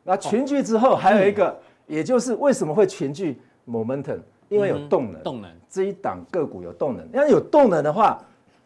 [0.04, 5.22] 那群聚之后还有一个，哦、也就是为什么会群聚？Momentum，因为有动能。
[5.22, 5.50] 动能。
[5.68, 8.18] 这一档个股有动能，要有动能的话，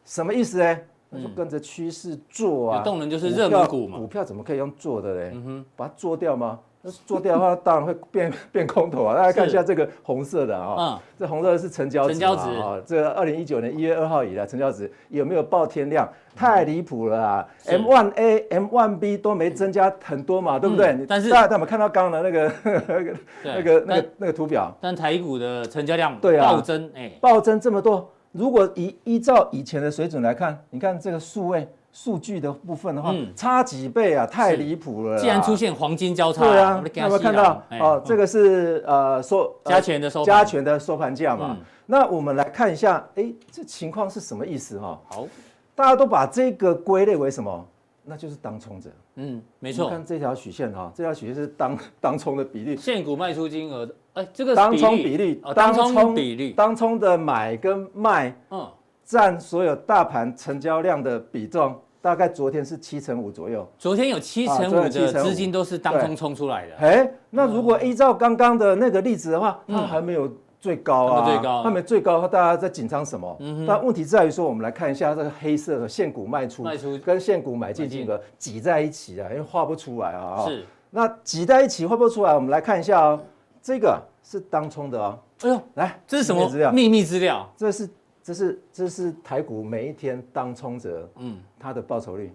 [0.05, 0.79] 什么意思呢？
[1.11, 2.79] 那就跟着趋势做啊。
[2.79, 3.99] 有动能就是热门股嘛。
[3.99, 5.33] 股票怎么可以用做的嘞？
[5.35, 6.59] 嗯哼，把它做掉吗？
[6.83, 9.15] 那做掉的话，当然会变变空头啊！
[9.15, 16.09] 大家看一下这个红色的啊，这红色的是成交值啊，这个二零一九年一月二号以来成交值有没有爆天量？
[16.35, 21.07] 太离谱了啊！M one A、M one B 都没增加很多嘛，对不对？
[21.07, 22.53] 但是大家有没有看到刚刚的那个
[22.89, 24.75] 那个那个那个那个图表？
[24.81, 31.69] 但台股的成交量对啊暴增，哎，暴增这么多，如果依依照以前的水准来看，你看这个数位。
[31.93, 35.19] 数据的部分的话，差几倍啊，太离谱了！
[35.19, 37.63] 既然出现黄金交叉，对啊，有没有看到？
[37.79, 41.57] 哦，这个是呃收加权的收加权的收盘价嘛？
[41.85, 44.99] 那我们来看一下，哎，这情况是什么意思哈？
[45.11, 45.29] 好，
[45.75, 47.69] 大家都把这个归类为什么？
[48.05, 48.91] 那就是当冲者。
[49.17, 49.91] 嗯，没错。
[49.91, 58.67] 看这条曲线哈，这条曲线是当 当冲的比例，现股卖出金额的，哎，这个当冲比例，当冲比例，当冲的买跟卖，嗯。
[59.13, 63.71] 占所有大盘成交量的比重，大概昨天是七成五左右。
[63.77, 66.77] 昨天有七成五的资金都是当冲冲出来的。
[66.77, 73.37] 哎，那如果依照刚刚的那个例子的话，它还没有最高啊，最高，它没最高，大家在紧张什么？
[73.69, 80.43] 但问题在于说，我们来看一下这个黑色的现股卖出，卖出跟现股买进金额挤在一起啊，因为画不出来啊。
[80.47, 83.21] 是，那挤在一起画不出来，我们来看一下哦，
[83.61, 85.19] 这个是当冲的哦。
[85.43, 86.73] 哎呦，来，这是什么资料？
[86.73, 87.87] 秘密资料，这是。
[88.23, 92.33] 这是这是台股每一天当冲者，嗯，它的报酬率，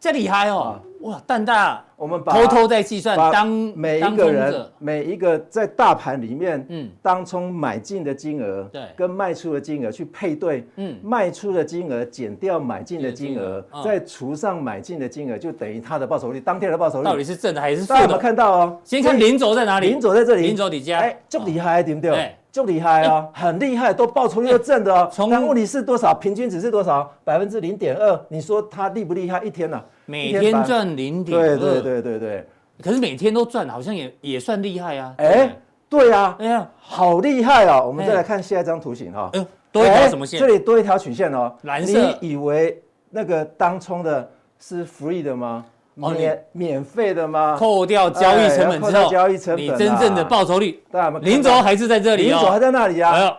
[0.00, 3.46] 这厉害哦，哇，蛋大，我们偷偷在计算，当
[3.76, 17.04] 每一个人每一个在大盘里面，嗯，当冲买进的金额，对，跟卖出的金额去配对，嗯，卖出的金额减掉买进的金额，再除上买进的金额，就等于它的报酬率，当天的报酬率。
[17.04, 17.94] 到底是正的还是负的？
[17.94, 18.80] 大家有看到哦？
[18.82, 19.90] 先看零轴在哪里？
[19.90, 22.34] 零轴在这里，零轴底下，哎，这么厉害，对不对？
[22.52, 25.10] 就厉害啊，很厉害，都报酬率正的哦。
[25.30, 26.12] 但问题是多少？
[26.12, 27.10] 平均值是多少？
[27.24, 28.26] 百分之零点二。
[28.28, 29.42] 你说他厉不厉害？
[29.42, 29.82] 一天呢？
[30.04, 31.56] 每天赚零点二。
[31.56, 32.46] 对对对对对。
[32.82, 35.14] 可是每天都赚，好像也也算厉害啊。
[35.16, 35.56] 哎，
[35.88, 37.84] 对啊，哎呀，好厉害哦。
[37.86, 39.30] 我们再来看下一张图形哈。
[39.32, 40.38] 哎，多一条什么线？
[40.38, 41.54] 这里多一条曲线哦。
[41.62, 41.98] 蓝色。
[42.20, 45.64] 你以为那个当冲的是 free 的吗？
[45.94, 47.56] 免免费的吗？
[47.58, 50.82] 扣掉交易成本之后，交易成本，你真正的报酬率，
[51.20, 53.36] 零轴还是在这里哦，零轴还在那里啊，没有，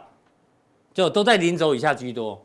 [0.94, 2.40] 就都在零轴以下居多。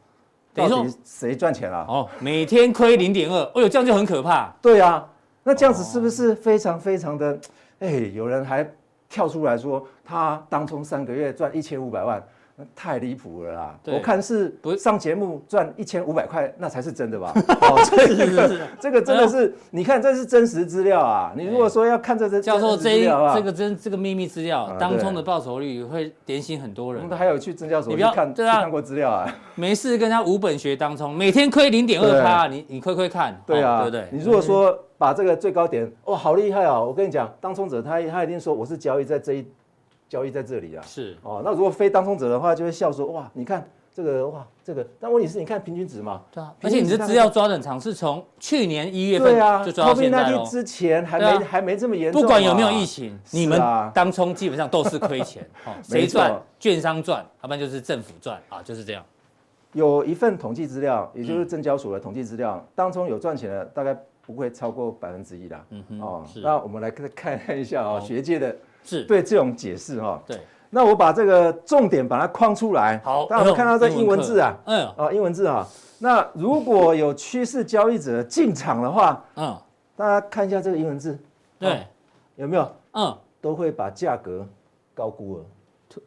[0.54, 1.84] 等于说谁赚钱了？
[1.88, 4.52] 哦，每天亏零点二，哎呦，这样就很可怕。
[4.62, 5.06] 对啊，
[5.44, 7.38] 那这样子是不是非常非常的？
[7.80, 8.68] 哎，有人还
[9.08, 12.20] 跳出来说，他当冲三个月赚一千五百万。
[12.74, 13.78] 太离谱了啦！
[13.86, 17.32] 我看是不是上节目赚一千五百块，那才是真的吧？
[17.62, 21.32] 哦，这个这个真的是，你看这是真实资料啊！
[21.36, 23.04] 你如果说要看这这教授这一
[23.34, 27.02] 这个真这个秘密资料，当冲的报酬率会点醒很多人。
[27.02, 29.32] 我们还有去证交所你不要看，对啊，看过资料啊。
[29.54, 34.08] 没事跟他无本学当冲，每天亏零点二趴，你你亏亏看，对啊，对不对？
[34.10, 36.80] 你如果说把这个最高点，哇，好厉害啊！
[36.80, 39.46] 我跟你讲，当冲者他他一定说我是交易在这一。
[40.08, 40.82] 交易在这里啊。
[40.86, 43.68] 是哦，那如果非当冲者的话，就会笑说哇，你看。
[43.90, 49.34] 这个哇，这个，但问题是，你看平均值嘛，对啊，而且你这资料抓的很长，是从去年一月份
[49.66, 50.46] 就抓到现在了。
[50.46, 53.60] 之前还没还没这么严重，不管有没有疫情，你们
[53.92, 55.44] 当冲基本上都是亏钱，
[55.82, 56.40] 谁赚？
[56.60, 59.04] 券商赚，要不然就是政府赚啊，就是这样。
[59.72, 65.60] 有一份统计资料，也就是证交所的统计资料，当冲有赚钱的大概不会超过百分之一的。
[65.70, 68.54] 嗯哼，哦，那我们来看看一下啊，学界的
[68.84, 70.22] 是对这种解释哈。
[70.26, 70.40] 对。
[70.70, 73.00] 那我把这个重点把它框出来。
[73.02, 74.54] 好，大家有看到这英文字啊？
[74.66, 75.66] 嗯，啊，英文字啊。
[75.98, 79.56] 那如果有趋势交易者进场的话，嗯，
[79.96, 81.18] 大家看一下这个英文字，
[81.58, 81.86] 对，
[82.36, 82.70] 有没有？
[82.92, 84.46] 嗯，都会把价格
[84.94, 85.44] 高估了。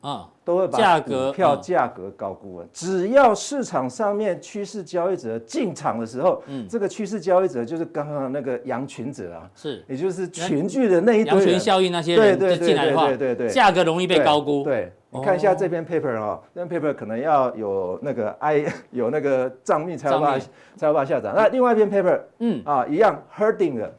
[0.02, 2.68] 啊，都会把价格票价格高估了。
[2.72, 14.64] 只要市场上面趋势交易者进场的时候，嗯，这个趋势交易者就是刚刚那个羊群者啊，是，也就是群聚的那一堆羊群效应那些人进来的话，对对对，价格容易被高估。
[14.64, 21.34] 对，你看一下这篇 paper 啊，这篇 paper 可能要有那个 i 有那个账密才有办法才有办法下载。
[21.36, 22.62] 那另外一篇 paper，嗯。
[22.64, 23.94] 啊，一样 herding 的，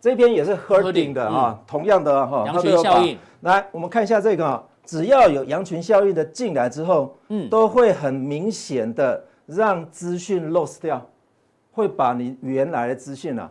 [0.00, 3.18] 这边也是 herding 的啊，同样的哈，羊群效应。
[3.40, 11.04] 来，我们看一下这个啊，只要有羊群效应的进来之后，嗯，都会很明显的让资讯 loss 掉，
[11.72, 13.50] 会把你原来的资讯啊，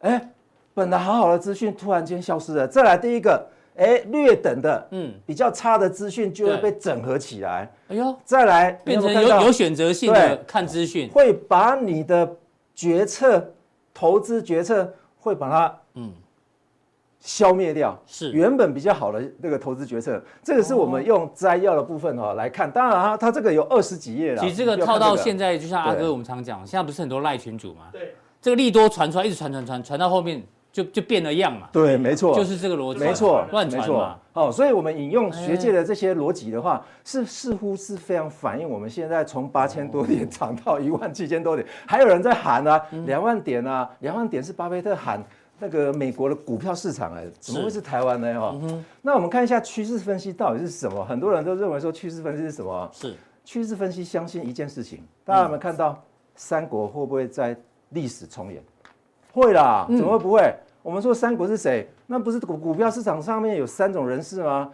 [0.00, 0.30] 哎，
[0.72, 2.66] 本来好好的资讯突然间消失了。
[2.66, 7.70] 再来第一个，哎，略等的，嗯，比较差的资讯就会被整合起来。
[7.88, 12.30] 哎呦，再来变成有有选择性的看资讯，会把你的
[12.74, 13.52] 决策、
[13.92, 16.12] 投资决策会把它，嗯。
[17.26, 22.70] 消灭掉是原本比较好的那个投资决策，这个是我们用摘要的部分哈来看。
[22.70, 24.42] 当然它，它这个有二十几页了。
[24.42, 27.84] 其实这个套到现在，就像阿哥我们常讲，现在不是很多赖群主嘛？
[27.90, 28.14] 对。
[28.42, 31.66] 这个利多传出来，一直传传传传到后面就就变了样嘛？
[31.72, 33.00] 对，没错，就是这个逻辑。
[33.00, 34.18] 没错，乱传嘛。
[34.34, 45.24] 哦，所以我们引用学界的这些逻辑的话，是似乎是非常反映我们现在从八千多点涨到一万七千多点，还有人在喊啊，两万点啊，两万点是巴菲特喊。
[45.58, 48.40] 那个美国的股票市场哎，怎么会是台湾呢？
[48.40, 48.54] 哈，
[49.02, 51.04] 那我们看一下趋势分析到底是什么？
[51.04, 52.90] 很多人都认为说趋势分析是什么？
[52.92, 56.02] 是趋势分析相信一件事情，大家有没有看到
[56.34, 57.56] 三国会不会在
[57.90, 58.62] 历史重演？
[59.32, 60.54] 会啦，怎么会不会？
[60.82, 61.88] 我们说三国是谁？
[62.06, 64.70] 那不是股股票市场上面有三种人士吗？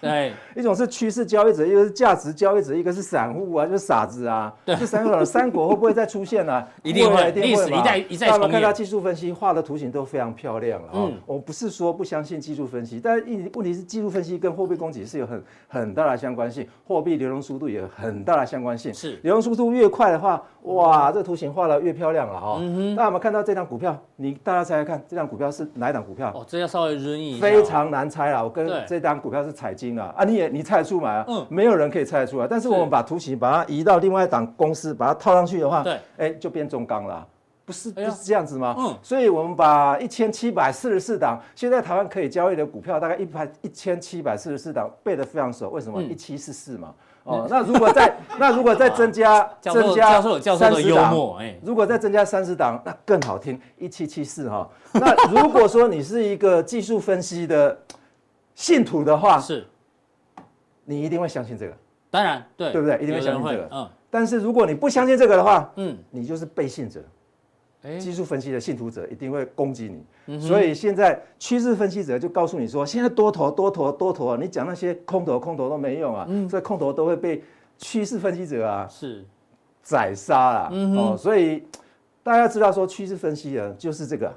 [0.00, 4.52] 对， 一种是趋势交易者，一个是价值交易者，一个是散户啊，就是傻子啊。
[4.64, 6.68] 对，这三个三国会不会再出现呢、 啊？
[6.82, 8.50] 一定会，历史一再一再重演。
[8.50, 10.94] 看到技术分析画的图形都非常漂亮了啊。
[10.94, 18.92] 嗯，我不是说不相信技术分析，但一问题是技术分析跟货币供给是有很很大的相关性，货币流动速度也有很大的相关性。
[18.94, 22.56] 是，流动速度越快的话，哇，这个图形画的越漂亮了哈。
[22.60, 26.30] 嗯哼，那我们看到这张股票，你大家猜猜看，这张股票是哪一档股票？
[26.34, 27.40] 哦，这要稍微润一下。
[27.40, 30.00] 非常难猜啊，我跟这张股票是彩晶。
[30.00, 31.24] 啊，你也你猜得出来啊？
[31.28, 32.46] 嗯，没有人可以猜得出来。
[32.48, 37.26] 但是我们把图形把它移到另外一档公司，把它套上去的话，对，哎，就变中钢了，
[37.64, 38.74] 不是不是这样子吗？
[38.78, 45.70] 嗯，所以我们把一千七百四十四档现在台湾可以交易的股票，大概一百一千七百四十四档背得非常熟。
[45.70, 46.02] 为什么？
[46.02, 46.94] 一七四四嘛。
[47.22, 50.22] 哦，那如果再 那如果再增加 增加
[50.56, 54.66] 三十档，哎，如果再增加三十档，那更好听，一七七四哈。
[54.94, 57.78] 那如果说你是一个技术分析的
[58.54, 59.66] 信徒的话，是。
[60.90, 61.76] 你一定会相信这个，
[62.10, 62.98] 当然对，对不对？
[63.00, 63.68] 一定会相信这个。
[63.70, 67.00] 嗯，但是如果你不相信这个的话，嗯，你就是背信者，
[68.00, 70.40] 技术分析的信徒者一定会攻击你。
[70.40, 77.40] 所以现在趋势分析者就告诉你说，现在多头多头多头啊，你讲那些空头空头都没用啊，所以空头都会被
[77.78, 79.24] 趋势分析者啊是
[79.80, 80.70] 宰杀啊。
[80.72, 81.64] 哦，所以
[82.24, 84.34] 大家知道说趋势分析啊，就是这个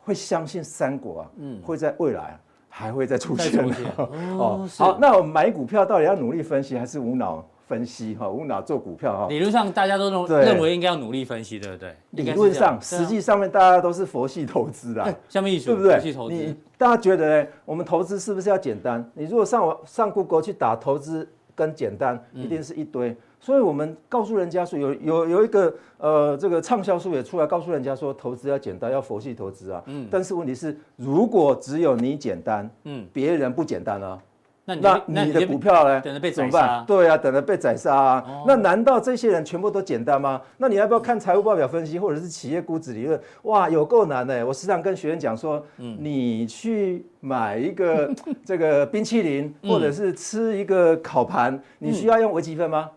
[0.00, 2.38] 会相信三国啊，嗯，会在未来。
[2.74, 3.62] 还会再出现
[4.38, 4.66] 哦。
[4.78, 8.14] 好，那我们买股票到底要努力分析还是无脑分析？
[8.14, 9.26] 哈，无脑做股票哈。
[9.28, 11.94] 理论上大家都认认为应该要努力分析，对不对？
[12.12, 15.96] 理论上，实际上面大家都是佛系投资的，下面意思对不对？
[15.96, 17.48] 佛系投资，你大家觉得呢？
[17.66, 19.06] 我们投资是不是要简单？
[19.12, 23.14] 你如果上我上 Google 去打投资跟简单，一定是一堆。
[23.44, 29.82] 所以我们告诉人家说，有有有一个呃，这个畅销书也出来，告诉人家说，投资要简单，要佛系投资啊。
[29.86, 30.06] 嗯。
[30.08, 34.16] 但是问题是，如果只有你简单，嗯，别人不简单啊，
[34.64, 36.00] 那那你的股票呢？
[36.02, 36.84] 等着被宰杀。
[36.86, 38.24] 对啊，等着被宰杀啊。
[38.24, 40.40] 哦、那难道这些人全部都简单吗？
[40.58, 43.20] 那你要不要看财务报表分析，或者是企业估值理论？
[43.42, 44.46] 哇，有够难的。
[44.46, 48.08] 我时常跟学员讲说，嗯，你去买一个
[48.46, 52.88] 这个冰淇淋，或者是吃一个烤盘，嗯、你需要用微积分吗？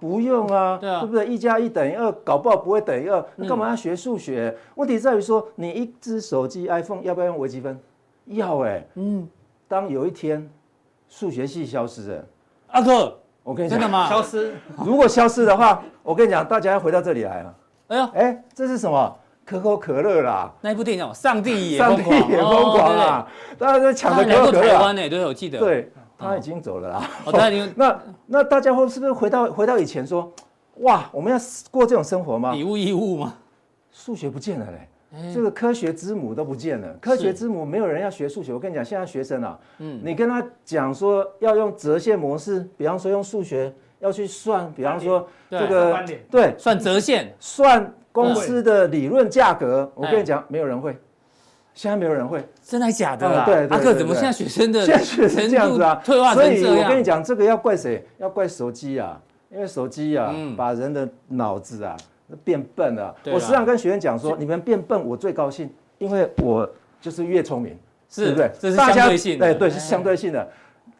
[0.00, 1.26] 不用啊，对不对？
[1.26, 3.24] 一加一等于二，搞不好不会等于二。
[3.36, 4.56] 你干嘛要学数学？
[4.74, 7.78] 问题在于说，你一只手机 iPhone 要不要用微积分？
[8.26, 8.86] 要哎。
[8.94, 9.28] 嗯，
[9.68, 10.48] 当有一天
[11.08, 12.24] 数学系消失了，
[12.68, 14.08] 阿哥，我跟你讲，真的吗？
[14.08, 14.54] 消失？
[14.84, 17.54] 如果消失的话，我跟你讲，大家要回到这里来了。
[17.88, 19.16] 哎呦，哎，这是什么？
[19.46, 20.50] 可口可乐啦！
[20.62, 23.28] 那一部电影叫《上帝也疯狂》，上帝也疯狂啊！
[23.58, 24.68] 大家在抢着可口可乐。
[24.68, 25.06] 台湾呢？
[25.06, 25.58] 对，我记得。
[25.58, 25.92] 对，
[26.24, 27.10] 他已经走了啦。
[27.26, 27.72] 哦，他已经。
[27.76, 30.32] 那那大家会是不是回到回到以前说，
[30.78, 31.38] 哇，我们要
[31.70, 32.54] 过这种生活吗？
[32.54, 33.34] 以物易物吗？
[33.92, 36.92] 数学不见了嘞，这个科学之母都不见了。
[37.00, 38.52] 科学之母没有人要学数学。
[38.52, 47.92] 我跟你讲，现在学生啊，嗯，你跟他讲说要用折线模式，比方说用数学要去算，比方说这个对，算折线，算。
[48.14, 50.96] 公司的理论价格，我跟你讲，没有人会，
[51.74, 53.44] 现在没有人会，真的假的？
[53.44, 56.00] 对，阿克怎么现在学生的现在学生这样子啊？
[56.04, 56.62] 退化成这样。
[56.62, 58.06] 所以我跟你讲，这个要怪谁？
[58.18, 59.20] 要怪手机啊，
[59.50, 61.96] 因为手机啊，把人的脑子啊
[62.44, 63.14] 变笨了。
[63.26, 65.68] 我时常跟学员讲说，你们变笨，我最高兴，
[65.98, 66.68] 因为我
[67.00, 67.76] 就是越聪明，
[68.08, 68.50] 是不对？
[68.58, 70.48] 这是相对性的，对对，是相对性的。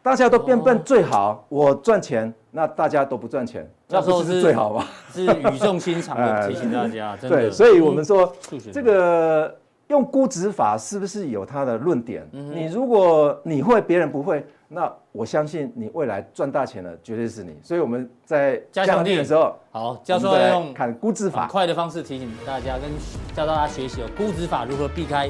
[0.03, 4.85] 大家都变笨最好，我赚钱，那大家都不赚钱，那不是最好吗？
[5.11, 8.31] 是语重心长的提醒大家， 对，所以我们说
[8.71, 9.57] 这个
[9.89, 12.27] 用估值法是不是有它的论点？
[12.33, 17.55] 你如果你会，别人不会，那我相信你未来赚大钱的绝对是你。
[17.63, 22.91] 所以我们在加强錠的时候，好，教授要用看估值法快的方式提醒大家，跟
[23.37, 25.29] 教大家学习哦估值法如何避开。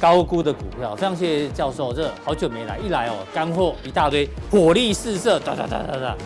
[0.00, 6.16] 高估的股票，非常谢谢教授，这好久没来，一来哦，干货一大堆，火力四射，哒哒哒哒哒。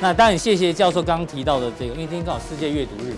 [0.00, 3.12] 那当然谢谢教授刚刚提到的这个，因为今天刚好世界阅读日，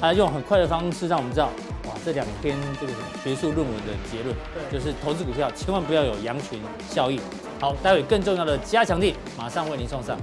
[0.00, 1.50] 他用很快的方式让我们知道，
[1.92, 4.34] 哇，这两篇这个什么学术论文的结论，
[4.70, 7.20] 就是投资股票千万不要有羊群效应。
[7.60, 10.18] 好，待会更重要的加强力马上为您送上。